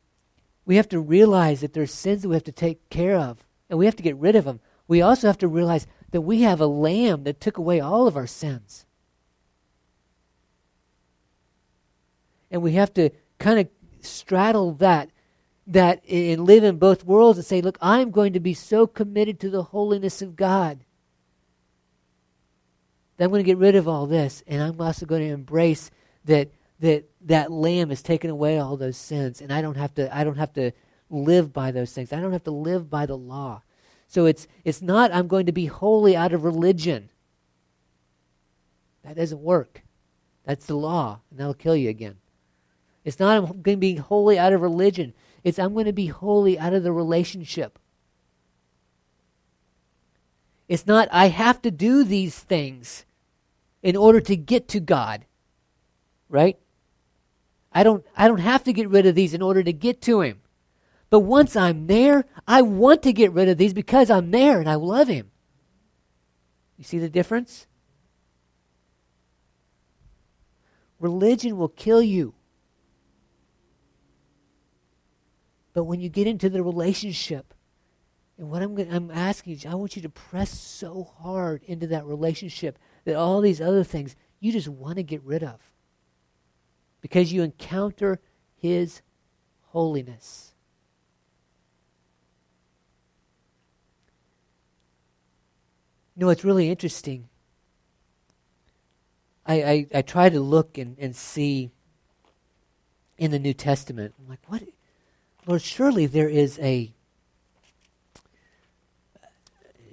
[0.65, 3.79] we have to realize that there's sins that we have to take care of and
[3.79, 4.59] we have to get rid of them.
[4.87, 8.17] We also have to realize that we have a lamb that took away all of
[8.17, 8.85] our sins.
[12.51, 13.09] And we have to
[13.39, 13.69] kind of
[14.01, 15.09] straddle that
[15.67, 19.39] that and live in both worlds and say, look, I'm going to be so committed
[19.41, 20.83] to the holiness of God
[23.17, 25.91] that I'm going to get rid of all this, and I'm also going to embrace
[26.25, 26.49] that
[26.79, 30.23] that that lamb has taken away all those sins, and I don't have to I
[30.23, 30.71] don't have to
[31.09, 32.11] live by those things.
[32.11, 33.61] I don't have to live by the law.
[34.07, 37.09] So it's it's not I'm going to be holy out of religion.
[39.03, 39.83] That doesn't work.
[40.43, 42.17] That's the law, and that'll kill you again.
[43.05, 45.13] It's not I'm going to be holy out of religion.
[45.43, 47.79] It's I'm going to be holy out of the relationship.
[50.67, 53.05] It's not I have to do these things
[53.83, 55.25] in order to get to God.
[56.29, 56.57] Right?
[57.73, 60.21] I don't I don't have to get rid of these in order to get to
[60.21, 60.41] him.
[61.09, 64.69] But once I'm there, I want to get rid of these because I'm there and
[64.69, 65.31] I love him.
[66.77, 67.67] You see the difference?
[70.99, 72.33] Religion will kill you.
[75.73, 77.53] But when you get into the relationship,
[78.37, 82.05] and what I'm, I'm asking you, I want you to press so hard into that
[82.05, 85.59] relationship that all these other things you just want to get rid of
[87.01, 88.19] because you encounter
[88.55, 89.01] His
[89.67, 90.53] holiness.
[96.15, 97.29] You know, it's really interesting.
[99.45, 101.71] I, I, I try to look and, and see
[103.17, 104.13] in the New Testament.
[104.19, 104.63] I'm like, what?
[105.45, 106.93] Lord, surely there is a.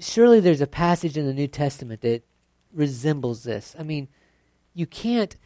[0.00, 2.22] Surely there's a passage in the New Testament that
[2.72, 3.74] resembles this.
[3.78, 4.08] I mean,
[4.74, 5.36] you can't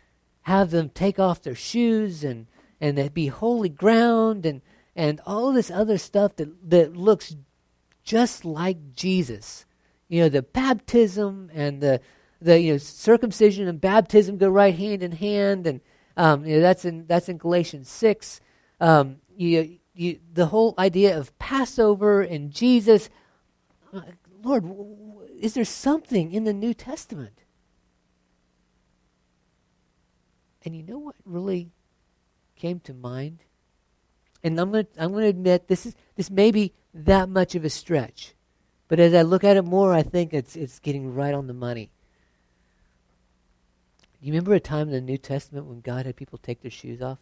[0.43, 2.47] have them take off their shoes and
[2.81, 4.61] and be holy ground and
[4.95, 7.35] and all this other stuff that that looks
[8.05, 9.65] just like Jesus.
[10.09, 12.01] You know, the baptism and the
[12.41, 15.81] the you know circumcision and baptism go right hand in hand, and
[16.17, 18.41] um, you know that's in that's in Galatians six.
[18.81, 23.11] Um, you, you, the whole idea of Passover and Jesus.
[23.93, 24.01] Uh,
[24.43, 24.65] Lord,
[25.41, 27.43] is there something in the New Testament
[30.65, 31.71] And you know what really
[32.57, 33.41] came to mind?
[34.43, 37.55] And I'm going to I'm going to admit this is this may be that much
[37.55, 38.35] of a stretch.
[38.89, 41.55] But as I look at it more, I think it's it's getting right on the
[41.55, 41.91] money.
[44.21, 46.71] Do You remember a time in the New Testament when God had people take their
[46.71, 47.19] shoes off?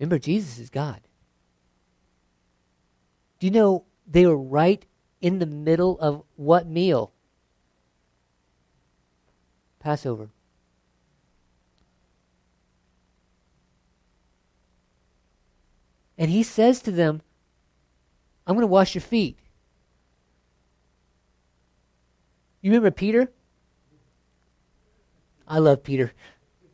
[0.00, 1.02] Remember, Jesus is God.
[3.38, 4.84] Do you know they were right
[5.20, 7.12] in the middle of what meal?
[9.78, 10.30] Passover.
[16.16, 17.22] And he says to them,
[18.46, 19.38] I'm going to wash your feet.
[22.62, 23.30] You remember Peter?
[25.46, 26.12] I love Peter.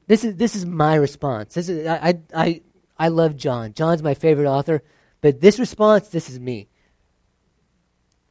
[0.09, 1.55] This is this is my response.
[1.55, 2.63] This is I I, I
[2.99, 3.73] I love John.
[3.75, 4.83] John's my favorite author.
[5.21, 6.69] But this response, this is me.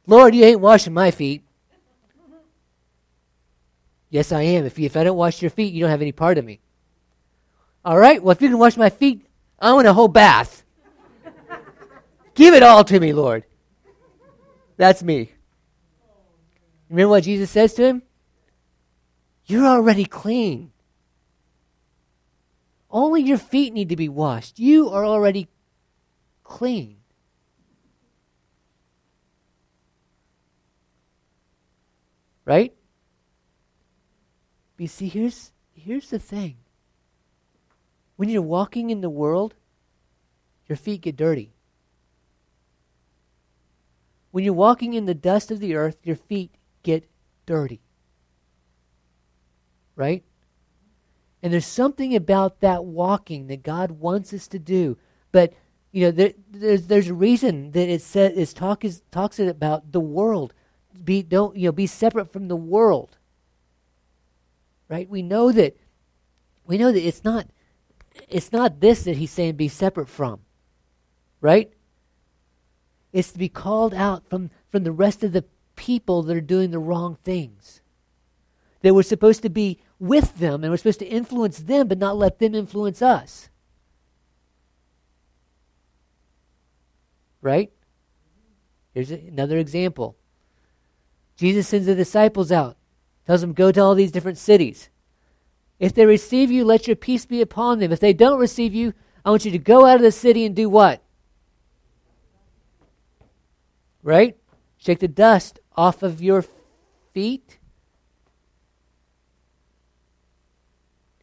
[0.06, 1.42] Lord, you ain't washing my feet.
[4.08, 4.64] Yes, I am.
[4.64, 6.60] If, you, if I don't wash your feet, you don't have any part of me.
[7.84, 9.26] All right, well, if you can wash my feet,
[9.58, 10.64] I want a whole bath.
[12.34, 13.44] Give it all to me, Lord.
[14.76, 15.32] That's me.
[16.90, 18.02] Remember what Jesus says to him?
[19.46, 20.72] You're already clean.
[22.90, 24.58] Only your feet need to be washed.
[24.58, 25.48] You are already
[26.44, 26.98] clean.
[32.44, 32.72] Right?
[34.76, 36.58] But you see, here's, here's the thing.
[38.16, 39.54] When you're walking in the world,
[40.68, 41.52] your feet get dirty.
[44.30, 47.08] When you're walking in the dust of the earth, your feet get
[47.46, 47.80] dirty.
[49.96, 50.24] Right?
[51.46, 54.98] And there's something about that walking that God wants us to do.
[55.30, 55.52] But
[55.92, 59.92] you know, there, there's there's a reason that it says it talk is talks about
[59.92, 60.52] the world.
[61.04, 63.16] Be don't you know be separate from the world.
[64.88, 65.08] Right?
[65.08, 65.76] We know that
[66.66, 67.46] we know that it's not
[68.28, 70.40] it's not this that he's saying be separate from.
[71.40, 71.72] Right?
[73.12, 75.44] It's to be called out from, from the rest of the
[75.76, 77.82] people that are doing the wrong things.
[78.82, 82.16] That we're supposed to be with them and we're supposed to influence them but not
[82.16, 83.48] let them influence us.
[87.40, 87.70] Right?
[88.92, 90.16] Here's another example.
[91.36, 92.76] Jesus sends the disciples out,
[93.26, 94.88] tells them, Go to all these different cities.
[95.78, 97.92] If they receive you, let your peace be upon them.
[97.92, 98.94] If they don't receive you,
[99.24, 101.02] I want you to go out of the city and do what?
[104.02, 104.36] Right?
[104.78, 106.44] Shake the dust off of your
[107.12, 107.55] feet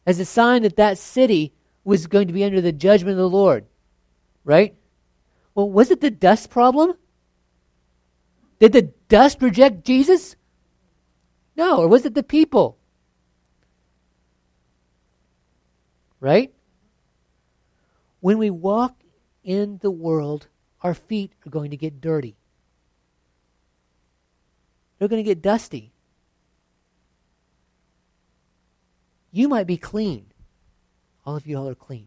[0.06, 1.52] as a sign that that city
[1.82, 3.66] was going to be under the judgment of the Lord,
[4.44, 4.74] right?
[5.54, 6.94] Well, was it the dust problem?
[8.58, 10.36] Did the dust reject Jesus?
[11.56, 12.78] No, or was it the people?
[16.20, 16.52] Right?
[18.20, 18.96] When we walk
[19.42, 20.48] in the world,
[20.80, 22.36] our feet are going to get dirty.
[24.98, 25.93] They're going to get dusty.
[29.34, 30.26] You might be clean.
[31.26, 32.06] All of you all are clean.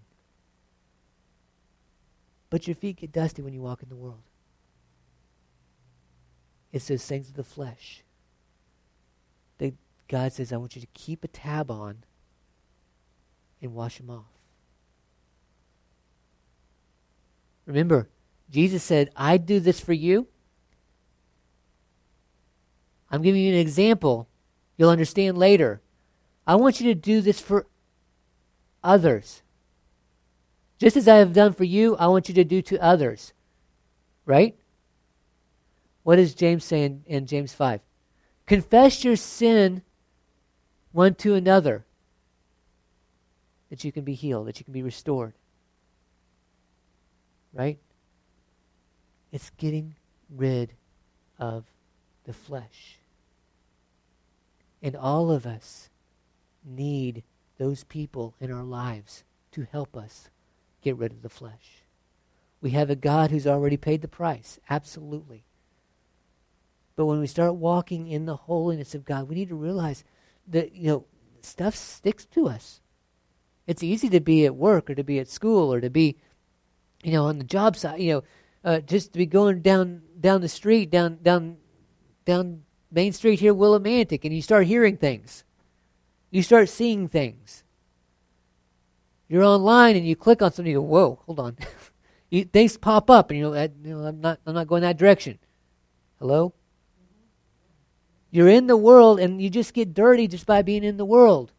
[2.50, 4.24] But your feet get dusty when you walk in the world.
[6.72, 8.06] It's those things of the flesh
[9.58, 9.74] that
[10.08, 12.06] God says, I want you to keep a tab on
[13.62, 14.32] and wash them off.
[17.66, 18.08] Remember,
[18.50, 20.28] Jesus said, I do this for you.
[23.12, 24.30] I'm giving you an example.
[24.78, 25.82] You'll understand later.
[26.48, 27.68] I want you to do this for
[28.82, 29.42] others.
[30.80, 33.34] Just as I have done for you, I want you to do to others.
[34.26, 34.56] Right?
[36.04, 37.82] What does James say in, in James 5?
[38.46, 39.82] Confess your sin
[40.94, 41.86] one to another
[43.70, 45.34] that you can be healed, that you can be restored.
[47.54, 47.78] Right?
[49.34, 49.96] It's getting
[50.34, 50.72] rid
[51.38, 51.66] of
[52.24, 53.00] the flesh.
[54.82, 55.90] And all of us
[56.68, 57.24] need
[57.58, 60.30] those people in our lives to help us
[60.82, 61.84] get rid of the flesh.
[62.62, 65.46] We have a God who's already paid the price, absolutely.
[66.96, 70.04] But when we start walking in the holiness of God, we need to realize
[70.48, 71.06] that, you know,
[71.42, 72.82] stuff sticks to us.
[73.68, 76.18] It's easy to be at work or to be at school or to be,
[77.04, 78.24] you know, on the job site, you know,
[78.64, 81.58] uh, just to be going down down the street, down down
[82.26, 85.44] down Main Street here, Willimantic, and you start hearing things.
[86.30, 87.64] You start seeing things.
[89.30, 90.72] You're online and you click on something.
[90.72, 91.58] You go, "Whoa, hold on!"
[92.30, 94.98] you, things pop up, and you know, you know, I'm not, I'm not going that
[94.98, 95.40] direction.
[96.20, 96.54] Hello.
[98.32, 101.54] You're in the world, and you just get dirty just by being in the world.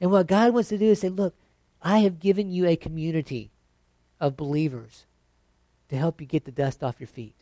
[0.00, 1.34] And what God wants to do is say, "Look,
[1.82, 3.50] I have given you a community
[4.20, 5.06] of believers
[5.88, 7.36] to help you get the dust off your feet,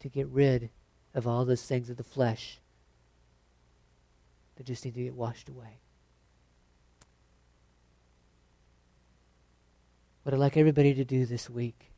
[0.00, 0.70] to get rid
[1.14, 2.60] of all those things of the flesh
[4.56, 5.80] that just need to get washed away.
[10.22, 11.92] What I'd like everybody to do this week,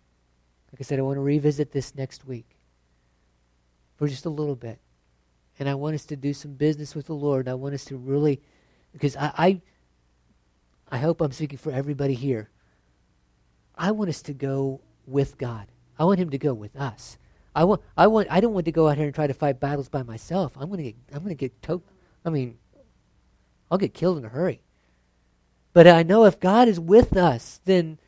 [0.73, 2.57] like I said, I want to revisit this next week
[3.97, 4.79] for just a little bit.
[5.59, 7.49] And I want us to do some business with the Lord.
[7.49, 8.41] I want us to really,
[8.93, 9.61] because I, I,
[10.91, 12.51] I hope I'm speaking for everybody here.
[13.75, 15.69] I want us to go with God.
[15.99, 17.17] I want Him to go with us.
[17.55, 17.81] I want.
[17.97, 18.29] I want.
[18.31, 20.53] I don't want to go out here and try to fight battles by myself.
[20.57, 20.97] I'm gonna get.
[21.13, 21.61] I'm gonna get.
[21.63, 21.83] To-
[22.25, 22.59] I mean,
[23.71, 24.63] I'll get killed in a hurry.
[25.73, 27.99] But I know if God is with us, then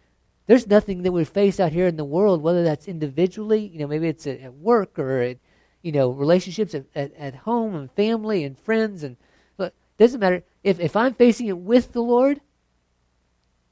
[0.47, 3.87] there's nothing that we face out here in the world, whether that's individually, you know,
[3.87, 5.39] maybe it's at, work or at,
[5.83, 9.17] you know, relationships at, at, at, home and family and friends and
[9.57, 10.43] but doesn't matter.
[10.65, 12.41] If if I'm facing it with the Lord,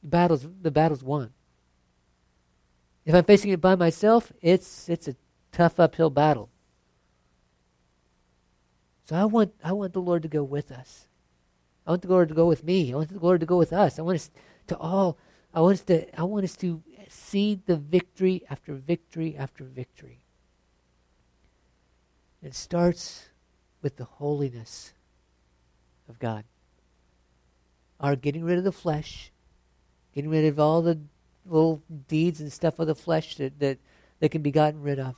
[0.02, 1.32] the battle's the battle's won.
[3.04, 5.16] If I'm facing it by myself, it's it's a
[5.50, 6.50] tough uphill battle.
[9.08, 11.06] So I want I want the Lord to go with us.
[11.86, 12.92] I want the Lord to go with me.
[12.92, 13.98] I want the Lord to go with us.
[13.98, 14.30] I want us
[14.66, 15.16] to all
[15.54, 20.18] I want us to I want us to see the victory after victory after victory.
[22.42, 23.30] It starts
[23.80, 24.92] with the holiness
[26.06, 26.44] of God.
[28.00, 29.32] Our getting rid of the flesh,
[30.14, 30.98] getting rid of all the
[31.46, 33.78] little deeds and stuff of the flesh that, that,
[34.20, 35.16] that can be gotten rid of.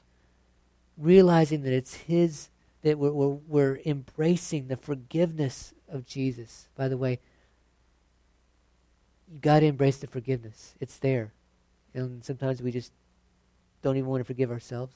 [0.97, 2.51] Realizing that it's His
[2.83, 6.69] that we're, we're, we're embracing the forgiveness of Jesus.
[6.77, 7.21] By the way,
[9.31, 10.75] you got to embrace the forgiveness.
[10.81, 11.33] It's there.
[11.95, 12.93] And sometimes we just
[13.83, 14.95] don't even want to forgive ourselves.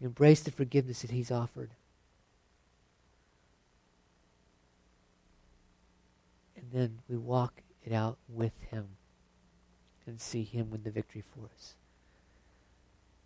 [0.00, 1.70] Embrace the forgiveness that He's offered.
[6.56, 8.88] And then we walk it out with Him
[10.06, 11.74] and see Him win the victory for us.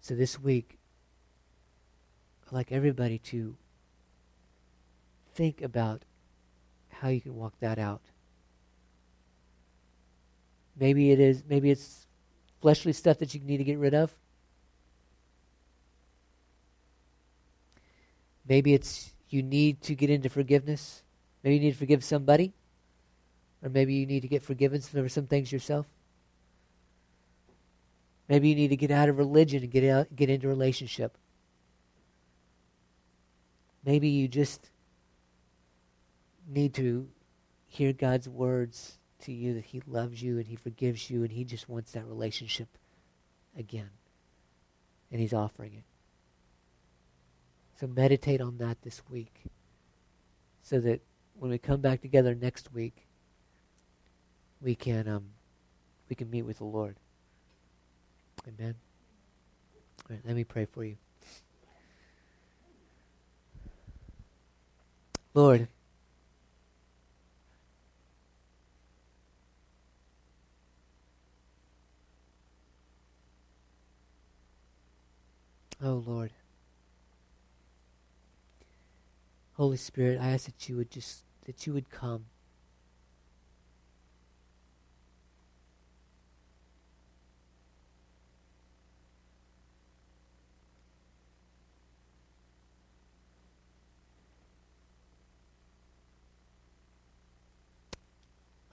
[0.01, 0.79] So this week,
[2.53, 3.57] like everybody to
[5.35, 6.03] think about
[6.91, 8.03] how you can walk that out.
[10.79, 12.07] Maybe it is maybe it's
[12.61, 14.15] fleshly stuff that you need to get rid of.
[18.49, 21.03] Maybe it's you need to get into forgiveness.
[21.43, 22.53] Maybe you need to forgive somebody.
[23.63, 25.87] Or maybe you need to get forgiven for some things yourself.
[28.29, 31.17] Maybe you need to get out of religion and get out, get into relationship.
[33.87, 34.69] Maybe you just
[36.47, 37.09] need to
[37.69, 41.45] hear God's words to you that He loves you and He forgives you and He
[41.45, 42.69] just wants that relationship
[43.57, 43.91] again.
[45.13, 45.85] And He's offering it.
[47.79, 49.45] So meditate on that this week
[50.63, 51.01] so that
[51.39, 53.07] when we come back together next week,
[54.61, 55.27] we can um,
[56.09, 56.97] we can meet with the Lord.
[58.49, 58.75] Amen.
[60.09, 60.97] All right, let me pray for you.
[65.37, 65.69] Lord,
[75.83, 76.31] Oh Lord.
[79.53, 82.25] Holy Spirit, I ask that you would just that you would come.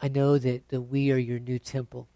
[0.04, 2.10] I know that, that we are your new temple.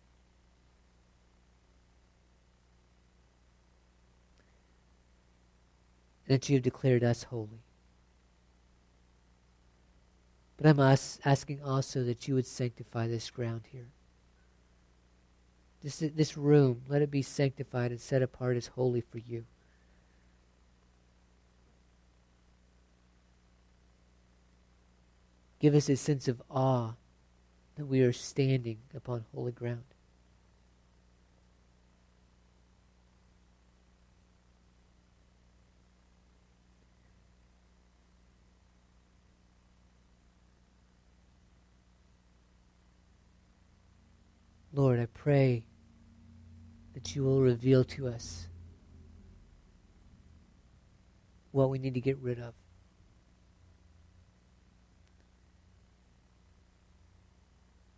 [6.27, 7.63] And that you have declared us holy.
[10.57, 13.87] But I'm as- asking also that you would sanctify this ground here.
[15.81, 19.45] This, this room, let it be sanctified and set apart as holy for you.
[25.61, 26.95] Give us a sense of awe
[27.77, 29.83] that we are standing upon holy ground.
[44.73, 45.65] Lord, I pray
[46.95, 48.47] that you will reveal to us
[51.51, 52.53] what we need to get rid of.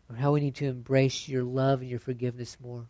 [0.09, 2.87] Or how we need to embrace your love and your forgiveness more.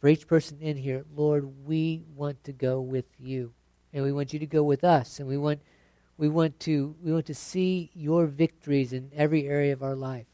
[0.00, 3.52] For each person in here, Lord, we want to go with you.
[3.92, 5.18] And we want you to go with us.
[5.18, 5.60] And we want
[6.18, 10.26] we want to we want to see your victories in every area of our life.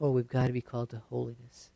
[0.00, 1.70] Oh, we've got to be called to holiness.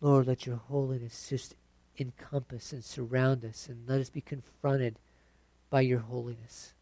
[0.00, 1.54] Lord, let your holiness just
[1.98, 4.98] encompass and surround us, and let us be confronted
[5.68, 6.72] by your holiness.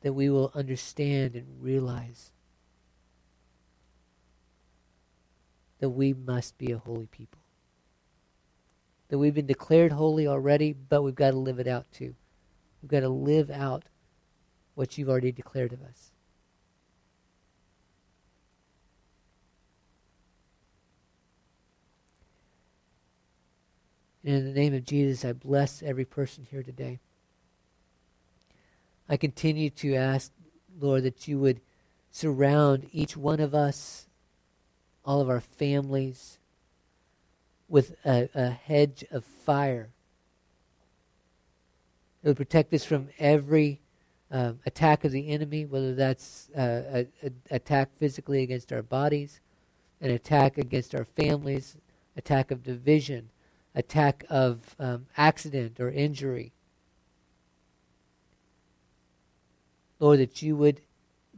[0.00, 2.30] That we will understand and realize
[5.80, 7.40] that we must be a holy people.
[9.08, 12.14] That we've been declared holy already, but we've got to live it out too.
[12.82, 13.84] We've got to live out
[14.74, 16.12] what you've already declared of us.
[24.30, 27.00] And in the name of Jesus, I bless every person here today.
[29.08, 30.30] I continue to ask,
[30.78, 31.60] Lord, that you would
[32.12, 34.06] surround each one of us,
[35.04, 36.38] all of our families,
[37.68, 39.88] with a, a hedge of fire.
[42.22, 43.80] It would protect us from every
[44.30, 49.40] uh, attack of the enemy, whether that's uh, an attack physically against our bodies,
[50.00, 51.76] an attack against our families,
[52.16, 53.28] attack of division,
[53.74, 56.52] attack of um, accident or injury.
[59.98, 60.80] Lord, that you would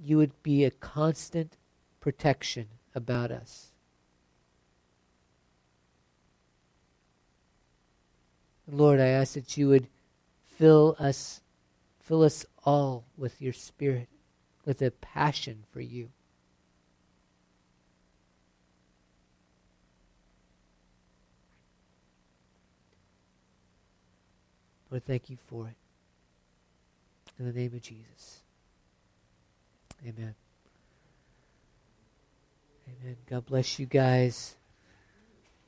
[0.04, 1.56] you would be a constant
[2.00, 3.72] protection about us.
[8.66, 9.88] Lord, I ask that you would
[10.44, 11.40] fill us
[12.00, 14.08] fill us all with your spirit,
[14.64, 16.10] with a passion for you.
[24.92, 25.74] Lord, thank you for it.
[27.38, 28.42] In the name of Jesus.
[30.06, 30.34] Amen.
[32.86, 33.16] Amen.
[33.26, 34.54] God bless you guys.